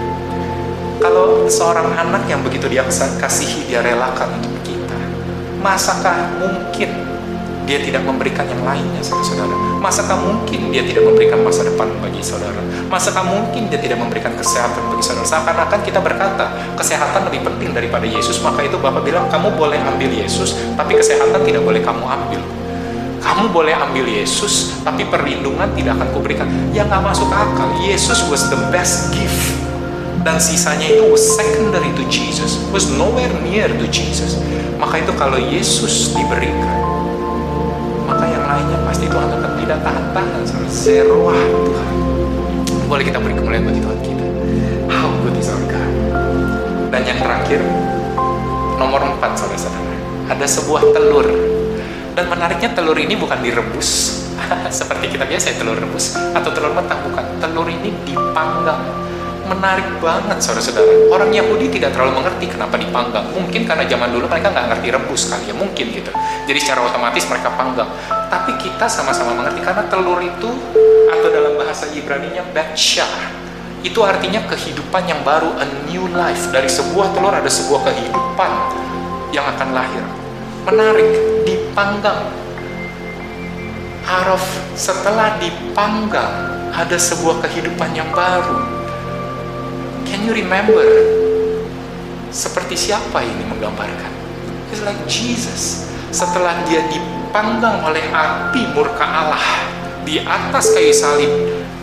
Kalau 1.04 1.46
seorang 1.52 1.92
anak 2.00 2.24
yang 2.32 2.40
begitu 2.42 2.72
dia 2.72 2.84
kasihi, 3.20 3.68
dia 3.68 3.84
relakan 3.84 4.40
untuk 4.40 4.56
kita, 4.64 4.98
masakah 5.60 6.32
mungkin 6.40 6.90
dia 7.64 7.80
tidak 7.80 8.04
memberikan 8.04 8.44
yang 8.48 8.64
lainnya 8.64 9.04
saudara-saudara? 9.04 9.56
Masakah 9.84 10.16
mungkin 10.20 10.72
dia 10.72 10.84
tidak 10.84 11.04
memberikan 11.04 11.44
masa 11.44 11.68
depan 11.68 11.92
bagi 12.00 12.24
saudara? 12.24 12.60
Masakah 12.88 13.24
mungkin 13.24 13.68
dia 13.68 13.80
tidak 13.80 14.00
memberikan 14.00 14.32
kesehatan 14.36 14.80
bagi 14.96 15.04
saudara? 15.04 15.28
Seakan-akan 15.28 15.80
kita 15.84 16.00
berkata, 16.00 16.56
kesehatan 16.80 17.28
lebih 17.28 17.44
penting 17.52 17.76
daripada 17.76 18.08
Yesus, 18.08 18.40
maka 18.40 18.64
itu 18.64 18.80
Bapak 18.80 19.04
bilang, 19.04 19.28
kamu 19.28 19.60
boleh 19.60 19.80
ambil 19.80 20.12
Yesus, 20.12 20.56
tapi 20.80 20.96
kesehatan 20.96 21.44
tidak 21.44 21.68
boleh 21.68 21.84
kamu 21.84 22.04
ambil. 22.04 22.63
Kamu 23.24 23.56
boleh 23.56 23.72
ambil 23.72 24.04
Yesus, 24.04 24.84
tapi 24.84 25.08
perlindungan 25.08 25.72
tidak 25.74 25.96
akan 25.96 26.08
kuberikan. 26.12 26.46
Ya 26.76 26.84
nggak 26.84 27.02
masuk 27.02 27.32
akal. 27.32 27.72
Yesus 27.80 28.20
was 28.28 28.52
the 28.52 28.60
best 28.70 29.16
gift 29.16 29.64
dan 30.24 30.40
sisanya 30.40 30.88
itu 30.88 31.04
was 31.12 31.20
secondary 31.20 31.92
to 32.00 32.04
Jesus, 32.08 32.56
was 32.72 32.88
nowhere 32.96 33.32
near 33.44 33.68
to 33.68 33.86
Jesus. 33.92 34.40
Maka 34.80 35.04
itu 35.04 35.12
kalau 35.20 35.36
Yesus 35.36 36.16
diberikan, 36.16 36.80
maka 38.08 38.24
yang 38.32 38.44
lainnya 38.48 38.80
pasti 38.88 39.12
Tuhan 39.12 39.30
akan 39.36 39.52
tidak 39.60 39.80
tahan-tahan. 39.84 40.42
Zeroah 40.72 41.36
Tuhan. 41.36 41.94
Boleh 42.88 43.04
kita 43.04 43.20
beri 43.20 43.36
kemuliaan 43.36 43.68
bagi 43.68 43.82
Tuhan 43.84 44.00
kita. 44.00 44.26
How 44.88 45.12
good 45.28 45.36
is 45.36 45.52
our 45.52 45.64
God. 45.68 45.92
Dan 46.88 47.02
yang 47.04 47.20
terakhir, 47.20 47.60
nomor 48.80 49.04
empat 49.04 49.36
saudara-saudara. 49.36 49.92
Ada 50.32 50.46
sebuah 50.48 50.88
telur. 50.96 51.53
Dan 52.14 52.30
menariknya 52.30 52.74
telur 52.78 52.98
ini 52.98 53.18
bukan 53.18 53.42
direbus. 53.42 54.22
Seperti 54.80 55.18
kita 55.18 55.26
biasa 55.26 55.54
ya 55.54 55.56
telur 55.58 55.78
rebus. 55.78 56.14
Atau 56.34 56.54
telur 56.54 56.74
matang, 56.78 57.02
bukan. 57.06 57.26
Telur 57.42 57.66
ini 57.66 57.90
dipanggang 58.06 58.82
menarik 59.44 59.86
banget 60.00 60.40
saudara-saudara. 60.40 61.12
Orang 61.12 61.30
Yahudi 61.36 61.68
tidak 61.68 61.92
terlalu 61.92 62.24
mengerti 62.24 62.48
kenapa 62.48 62.80
dipanggang. 62.80 63.26
Mungkin 63.34 63.68
karena 63.68 63.84
zaman 63.90 64.10
dulu 64.14 64.26
mereka 64.32 64.50
nggak 64.54 64.68
ngerti 64.72 64.88
rebus 64.94 65.22
kali 65.28 65.52
ya, 65.52 65.56
mungkin 65.56 65.86
gitu. 65.92 66.12
Jadi 66.48 66.60
secara 66.62 66.80
otomatis 66.86 67.24
mereka 67.28 67.50
panggang. 67.54 67.90
Tapi 68.32 68.52
kita 68.62 68.86
sama-sama 68.88 69.36
mengerti 69.36 69.60
karena 69.62 69.84
telur 69.92 70.20
itu 70.24 70.50
atau 71.12 71.28
dalam 71.30 71.54
bahasa 71.60 71.86
Ibrani-nya 71.92 72.42
Batshah 72.56 73.44
itu 73.84 74.00
artinya 74.00 74.40
kehidupan 74.48 75.04
yang 75.12 75.20
baru, 75.28 75.52
a 75.60 75.68
new 75.92 76.08
life. 76.16 76.48
Dari 76.56 76.72
sebuah 76.72 77.12
telur 77.12 77.36
ada 77.36 77.52
sebuah 77.52 77.84
kehidupan 77.92 78.52
yang 79.36 79.44
akan 79.44 79.76
lahir. 79.76 80.04
Menarik, 80.64 81.12
dipanggang. 81.74 82.30
Araf 84.06 84.46
setelah 84.78 85.42
dipanggang 85.42 86.30
ada 86.70 86.98
sebuah 87.02 87.42
kehidupan 87.42 87.98
yang 87.98 88.14
baru 88.14 88.62
Can 90.06 90.30
you 90.30 90.38
remember? 90.38 90.86
Seperti 92.30 92.78
siapa 92.78 93.26
ini 93.26 93.42
menggambarkan? 93.50 94.14
It's 94.70 94.86
like 94.86 95.02
Jesus. 95.10 95.90
Setelah 96.14 96.62
dia 96.70 96.86
dipanggang 96.94 97.82
oleh 97.82 98.06
api 98.14 98.70
murka 98.78 99.02
Allah 99.10 99.66
di 100.06 100.22
atas 100.22 100.78
kayu 100.78 100.94
salib, 100.94 101.34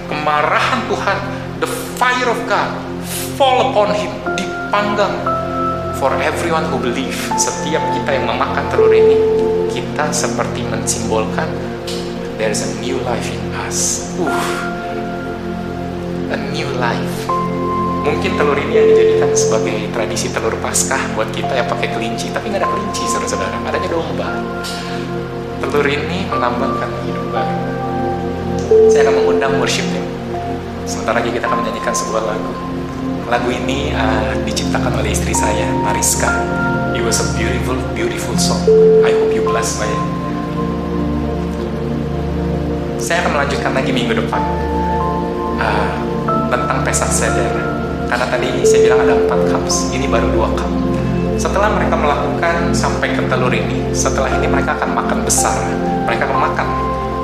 kemarahan 0.06 0.86
Tuhan, 0.86 1.18
the 1.58 1.66
fire 1.98 2.30
of 2.30 2.38
God 2.46 2.70
fall 3.34 3.74
upon 3.74 3.90
him, 3.98 4.14
dipanggang 4.38 5.18
for 5.98 6.14
everyone 6.22 6.70
who 6.70 6.78
believe. 6.78 7.18
Setiap 7.34 7.82
kita 7.98 8.22
yang 8.22 8.30
memakan 8.30 8.70
telur 8.70 8.94
ini, 8.94 9.49
kita 9.70 10.10
seperti 10.10 10.66
mensimbolkan 10.66 11.46
there 12.40 12.50
is 12.50 12.64
a 12.64 12.70
new 12.80 12.96
life 13.04 13.28
in 13.30 13.42
us. 13.68 14.10
Uh, 14.16 14.32
a 16.34 16.38
new 16.50 16.66
life. 16.80 17.16
Mungkin 18.00 18.32
telur 18.40 18.56
ini 18.56 18.80
yang 18.80 18.86
dijadikan 18.96 19.30
sebagai 19.36 19.76
tradisi 19.92 20.32
telur 20.32 20.56
paskah 20.64 21.00
buat 21.12 21.28
kita 21.36 21.52
yang 21.52 21.68
pakai 21.68 21.92
kelinci 21.92 22.32
tapi 22.32 22.48
nggak 22.48 22.64
ada 22.64 22.70
kelinci 22.72 23.04
saudara-saudara. 23.06 23.60
Adanya 23.68 23.88
domba. 23.92 24.28
Telur 25.60 25.84
ini 25.84 26.24
melambangkan 26.32 26.90
hidup 27.04 27.26
baru. 27.28 27.56
Saya 28.88 29.06
akan 29.06 29.14
mengundang 29.20 29.52
worship 29.60 29.84
team 29.92 30.06
sebentar 30.88 31.14
lagi 31.14 31.30
kita 31.30 31.46
akan 31.46 31.62
menyanyikan 31.62 31.94
sebuah 31.94 32.22
lagu. 32.24 32.52
Lagu 33.30 33.48
ini 33.52 33.94
uh, 33.94 34.34
diciptakan 34.42 34.98
oleh 34.98 35.14
istri 35.14 35.30
saya 35.30 35.70
Mariska 35.86 36.30
it 36.96 37.02
was 37.02 37.18
a 37.22 37.26
beautiful 37.36 37.76
beautiful 37.92 38.34
song 38.38 38.62
I 39.04 39.10
hope 39.14 39.32
you 39.34 39.42
blessed 39.46 39.78
by 39.78 39.88
it 39.88 40.04
saya 43.00 43.24
akan 43.24 43.32
melanjutkan 43.38 43.72
lagi 43.74 43.90
minggu 43.90 44.12
depan 44.14 44.42
uh, 45.58 45.90
tentang 46.52 46.78
pesak 46.84 47.10
seder 47.10 47.80
karena 48.10 48.26
tadi 48.26 48.66
saya 48.66 48.90
bilang 48.90 49.06
ada 49.06 49.14
empat 49.14 49.40
cups, 49.54 49.94
ini 49.94 50.10
baru 50.10 50.34
dua 50.34 50.50
cup. 50.58 50.66
Setelah 51.38 51.70
mereka 51.70 51.94
melakukan 51.94 52.74
sampai 52.74 53.14
ke 53.14 53.22
telur 53.30 53.54
ini, 53.54 53.86
setelah 53.94 54.26
ini 54.34 54.50
mereka 54.50 54.74
akan 54.74 54.98
makan 54.98 55.22
besar. 55.22 55.54
Mereka 56.10 56.26
akan 56.26 56.38
makan. 56.50 56.66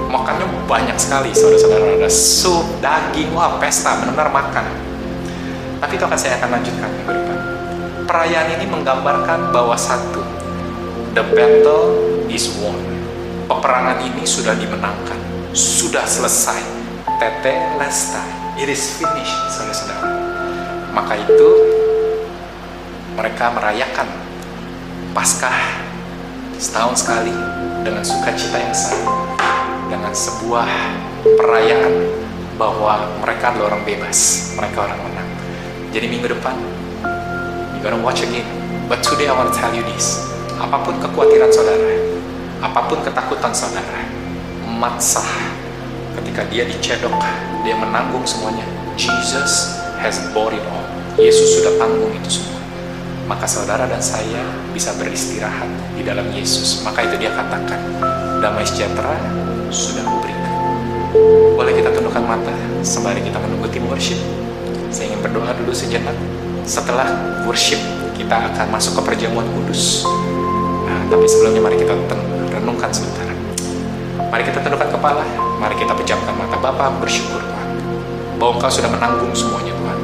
Makannya 0.07 0.47
banyak 0.71 0.95
sekali, 0.95 1.35
saudara-saudara. 1.35 1.99
Ada 1.99 2.07
sup, 2.07 2.63
daging, 2.79 3.35
wah 3.35 3.59
pesta, 3.59 3.99
benar-benar 3.99 4.31
makan. 4.31 4.65
Tapi 5.83 5.93
itu 5.99 6.05
akan 6.07 6.19
saya 6.23 6.39
akan 6.39 6.55
lanjutkan 6.55 6.89
minggu 7.03 7.13
depan. 7.19 7.26
Perayaan 8.17 8.57
ini 8.57 8.65
menggambarkan 8.73 9.53
bahwa 9.53 9.77
satu, 9.77 10.25
the 11.13 11.21
battle 11.37 12.01
is 12.33 12.49
won. 12.65 12.81
Peperangan 13.45 14.01
ini 14.09 14.25
sudah 14.25 14.57
dimenangkan, 14.57 15.21
sudah 15.53 16.09
selesai. 16.09 16.65
Tete 17.21 17.77
lesta, 17.77 18.25
it 18.57 18.73
is 18.73 18.97
finished, 18.97 19.37
saudara-saudara 19.53 20.17
maka 20.97 21.13
itu 21.21 21.51
mereka 23.21 23.53
merayakan 23.53 24.09
Paskah 25.13 25.85
setahun 26.57 27.05
sekali 27.05 27.37
dengan 27.85 28.01
sukacita 28.01 28.57
yang 28.57 28.73
sama 28.73 29.13
dengan 29.93 30.17
sebuah 30.17 30.69
perayaan 31.37 31.95
bahwa 32.57 33.13
mereka 33.21 33.53
adalah 33.53 33.77
orang 33.77 33.85
bebas, 33.85 34.53
mereka 34.57 34.89
orang 34.89 35.01
menang. 35.05 35.29
Jadi 35.93 36.09
minggu 36.09 36.33
depan, 36.33 36.57
gonna 37.87 38.03
watch 38.03 38.27
again. 38.27 38.47
But 38.91 39.07
today 39.07 39.31
I 39.31 39.35
want 39.39 39.55
to 39.55 39.55
tell 39.55 39.71
you 39.71 39.87
this. 39.87 40.19
Apa 40.59 40.83
pun 40.83 40.99
kekhawatiran 40.99 41.51
saudara, 41.55 41.95
apa 42.59 42.81
pun 42.91 42.99
ketakutan 43.07 43.55
saudara, 43.55 44.03
matsah 44.67 45.27
ketika 46.19 46.43
dia 46.51 46.67
dicedok, 46.67 47.15
dia 47.63 47.79
menanggung 47.79 48.27
semuanya. 48.27 48.67
Jesus 48.99 49.79
has 50.03 50.19
bore 50.35 50.51
it 50.51 50.65
all. 50.67 50.83
Yesus 51.15 51.63
sudah 51.63 51.79
tanggung 51.79 52.11
itu 52.11 52.43
semua. 52.43 52.59
Maka 53.31 53.47
saudara 53.47 53.87
dan 53.87 54.03
saya 54.03 54.43
bisa 54.75 54.95
beristirahat 54.99 55.69
di 55.95 56.03
dalam 56.03 56.27
Yesus. 56.35 56.83
Maka 56.83 57.07
itu 57.07 57.21
dia 57.23 57.31
katakan, 57.35 57.79
damai 58.43 58.67
sejahtera 58.67 59.15
sudah 59.71 60.03
kuberikan. 60.07 60.55
Boleh 61.55 61.75
kita 61.75 61.91
tundukkan 61.95 62.23
mata 62.23 62.55
sembari 62.83 63.23
kita 63.23 63.39
menunggu 63.39 63.69
tim 63.71 63.85
worship. 63.91 64.19
Saya 64.91 65.13
ingin 65.13 65.21
berdoa 65.27 65.53
dulu 65.59 65.75
sejenak. 65.75 66.15
Setelah 66.67 67.07
worship, 67.47 67.79
kita 68.19 68.51
akan 68.51 68.75
masuk 68.75 68.99
ke 68.99 69.15
perjamuan 69.15 69.47
kudus. 69.55 70.03
Nah, 70.83 70.99
tapi 71.07 71.23
sebelumnya 71.31 71.63
mari 71.63 71.79
kita 71.79 71.95
renungkan 72.51 72.91
sebentar. 72.91 73.23
Mari 74.27 74.43
kita 74.43 74.59
tundukkan 74.59 74.91
kepala, 74.91 75.23
mari 75.63 75.79
kita 75.79 75.95
pejamkan 75.95 76.35
mata. 76.35 76.59
Bapak 76.59 76.99
bersyukur 76.99 77.39
Tuhan, 77.39 77.69
bahwa 78.43 78.59
Engkau 78.59 78.67
sudah 78.67 78.91
menanggung 78.91 79.31
semuanya 79.31 79.79
Tuhan. 79.79 79.99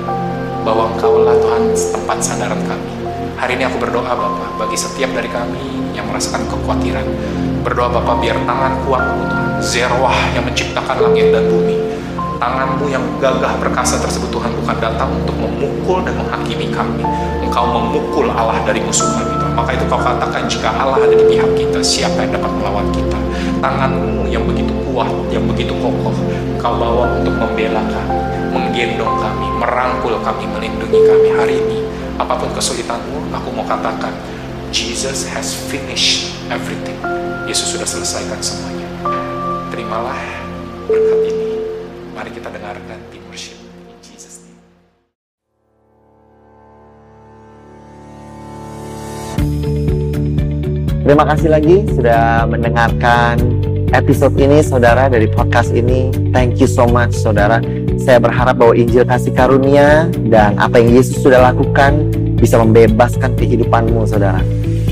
Bahwa 0.63 0.95
Engkau 0.95 1.27
lah 1.27 1.35
Tuhan 1.35 1.75
tempat 1.75 2.19
sandaran 2.23 2.63
kami. 2.63 2.95
Hari 3.43 3.59
ini 3.59 3.67
aku 3.67 3.83
berdoa 3.83 4.15
Bapak, 4.15 4.63
bagi 4.63 4.79
setiap 4.79 5.11
dari 5.19 5.27
kami 5.27 5.99
yang 5.99 6.07
merasakan 6.07 6.47
kekhawatiran. 6.47 7.11
Berdoa 7.67 7.91
Bapak 7.91 8.23
biar 8.23 8.39
tangan 8.47 8.87
kuatmu 8.87 9.27
Tuhan, 9.27 9.51
zerwah 9.59 10.15
yang 10.31 10.47
menciptakan 10.47 11.11
langit 11.11 11.35
dan 11.35 11.43
bumi. 11.51 11.92
Tanganmu 12.43 12.91
yang 12.91 13.07
gagah 13.23 13.55
perkasa 13.63 14.03
tersebut 14.03 14.27
Tuhan 14.35 14.51
bukan 14.59 14.75
datang 14.83 15.15
untuk 15.15 15.39
memukul 15.39 16.03
dan 16.03 16.19
menghakimi 16.19 16.75
kami. 16.75 17.07
Engkau 17.39 17.71
memukul 17.71 18.27
Allah 18.35 18.59
dari 18.67 18.83
musuh 18.83 19.07
kami 19.15 19.31
Tuhan. 19.39 19.55
Maka 19.55 19.71
itu 19.79 19.87
kau 19.87 20.03
katakan 20.03 20.51
jika 20.51 20.75
Allah 20.75 20.99
ada 21.07 21.15
di 21.15 21.23
pihak 21.23 21.47
kita, 21.55 21.79
siapa 21.79 22.27
yang 22.27 22.35
dapat 22.35 22.51
melawan 22.59 22.91
kita? 22.91 23.15
Tanganmu 23.63 24.27
yang 24.27 24.43
begitu 24.43 24.75
kuat, 24.91 25.07
yang 25.31 25.47
begitu 25.47 25.71
kokoh, 25.79 26.11
kau 26.59 26.75
bawa 26.83 27.23
untuk 27.23 27.31
membela 27.39 27.79
kami, 27.87 28.19
menggendong 28.51 29.15
kami, 29.23 29.47
merangkul 29.63 30.19
kami, 30.27 30.43
melindungi 30.51 30.99
kami 30.99 31.29
hari 31.39 31.55
ini. 31.63 31.79
Apa 32.19 32.35
pun 32.43 32.51
kesulitanmu, 32.59 33.31
aku 33.31 33.55
mau 33.55 33.63
katakan, 33.71 34.11
Jesus 34.75 35.31
has 35.31 35.55
finished 35.71 36.35
everything. 36.51 36.99
Yesus 37.47 37.71
sudah 37.71 37.87
selesaikan 37.87 38.43
semuanya. 38.43 38.91
Terimalah 39.71 40.19
berkat. 40.91 41.32
Mari 42.23 42.39
kita 42.39 42.55
dengarkan 42.55 42.99
tim 43.11 43.19
worship. 43.27 43.59
Terima 51.03 51.25
kasih 51.27 51.51
lagi 51.51 51.83
sudah 51.91 52.47
mendengarkan 52.47 53.43
episode 53.91 54.39
ini 54.39 54.63
saudara 54.63 55.11
dari 55.11 55.27
podcast 55.35 55.75
ini. 55.75 56.15
Thank 56.31 56.63
you 56.63 56.71
so 56.71 56.87
much 56.87 57.11
saudara. 57.11 57.59
Saya 57.99 58.23
berharap 58.23 58.55
bahwa 58.55 58.79
Injil 58.79 59.03
kasih 59.03 59.35
karunia 59.35 60.07
dan 60.31 60.55
apa 60.63 60.79
yang 60.79 60.95
Yesus 60.95 61.27
sudah 61.27 61.43
lakukan 61.51 62.07
bisa 62.39 62.55
membebaskan 62.55 63.35
kehidupanmu 63.35 64.07
saudara. 64.07 64.39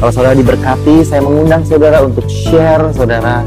Kalau 0.02 0.10
saudara 0.10 0.34
diberkati, 0.34 1.06
saya 1.06 1.22
mengundang 1.22 1.62
saudara 1.62 2.02
untuk 2.02 2.26
share 2.26 2.90
saudara 2.90 3.46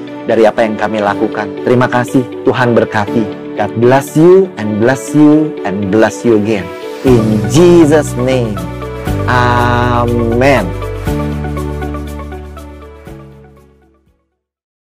dari 0.31 0.47
apa 0.47 0.63
yang 0.63 0.79
kami 0.79 1.03
lakukan. 1.03 1.51
Terima 1.67 1.91
kasih, 1.91 2.23
Tuhan 2.47 2.71
berkati. 2.71 3.27
God 3.59 3.71
bless 3.83 4.15
you 4.15 4.47
and 4.55 4.79
bless 4.79 5.11
you 5.11 5.51
and 5.67 5.91
bless 5.91 6.23
you 6.23 6.39
again. 6.39 6.63
In 7.03 7.43
Jesus' 7.51 8.15
name. 8.15 8.55
Amen. 9.27 10.80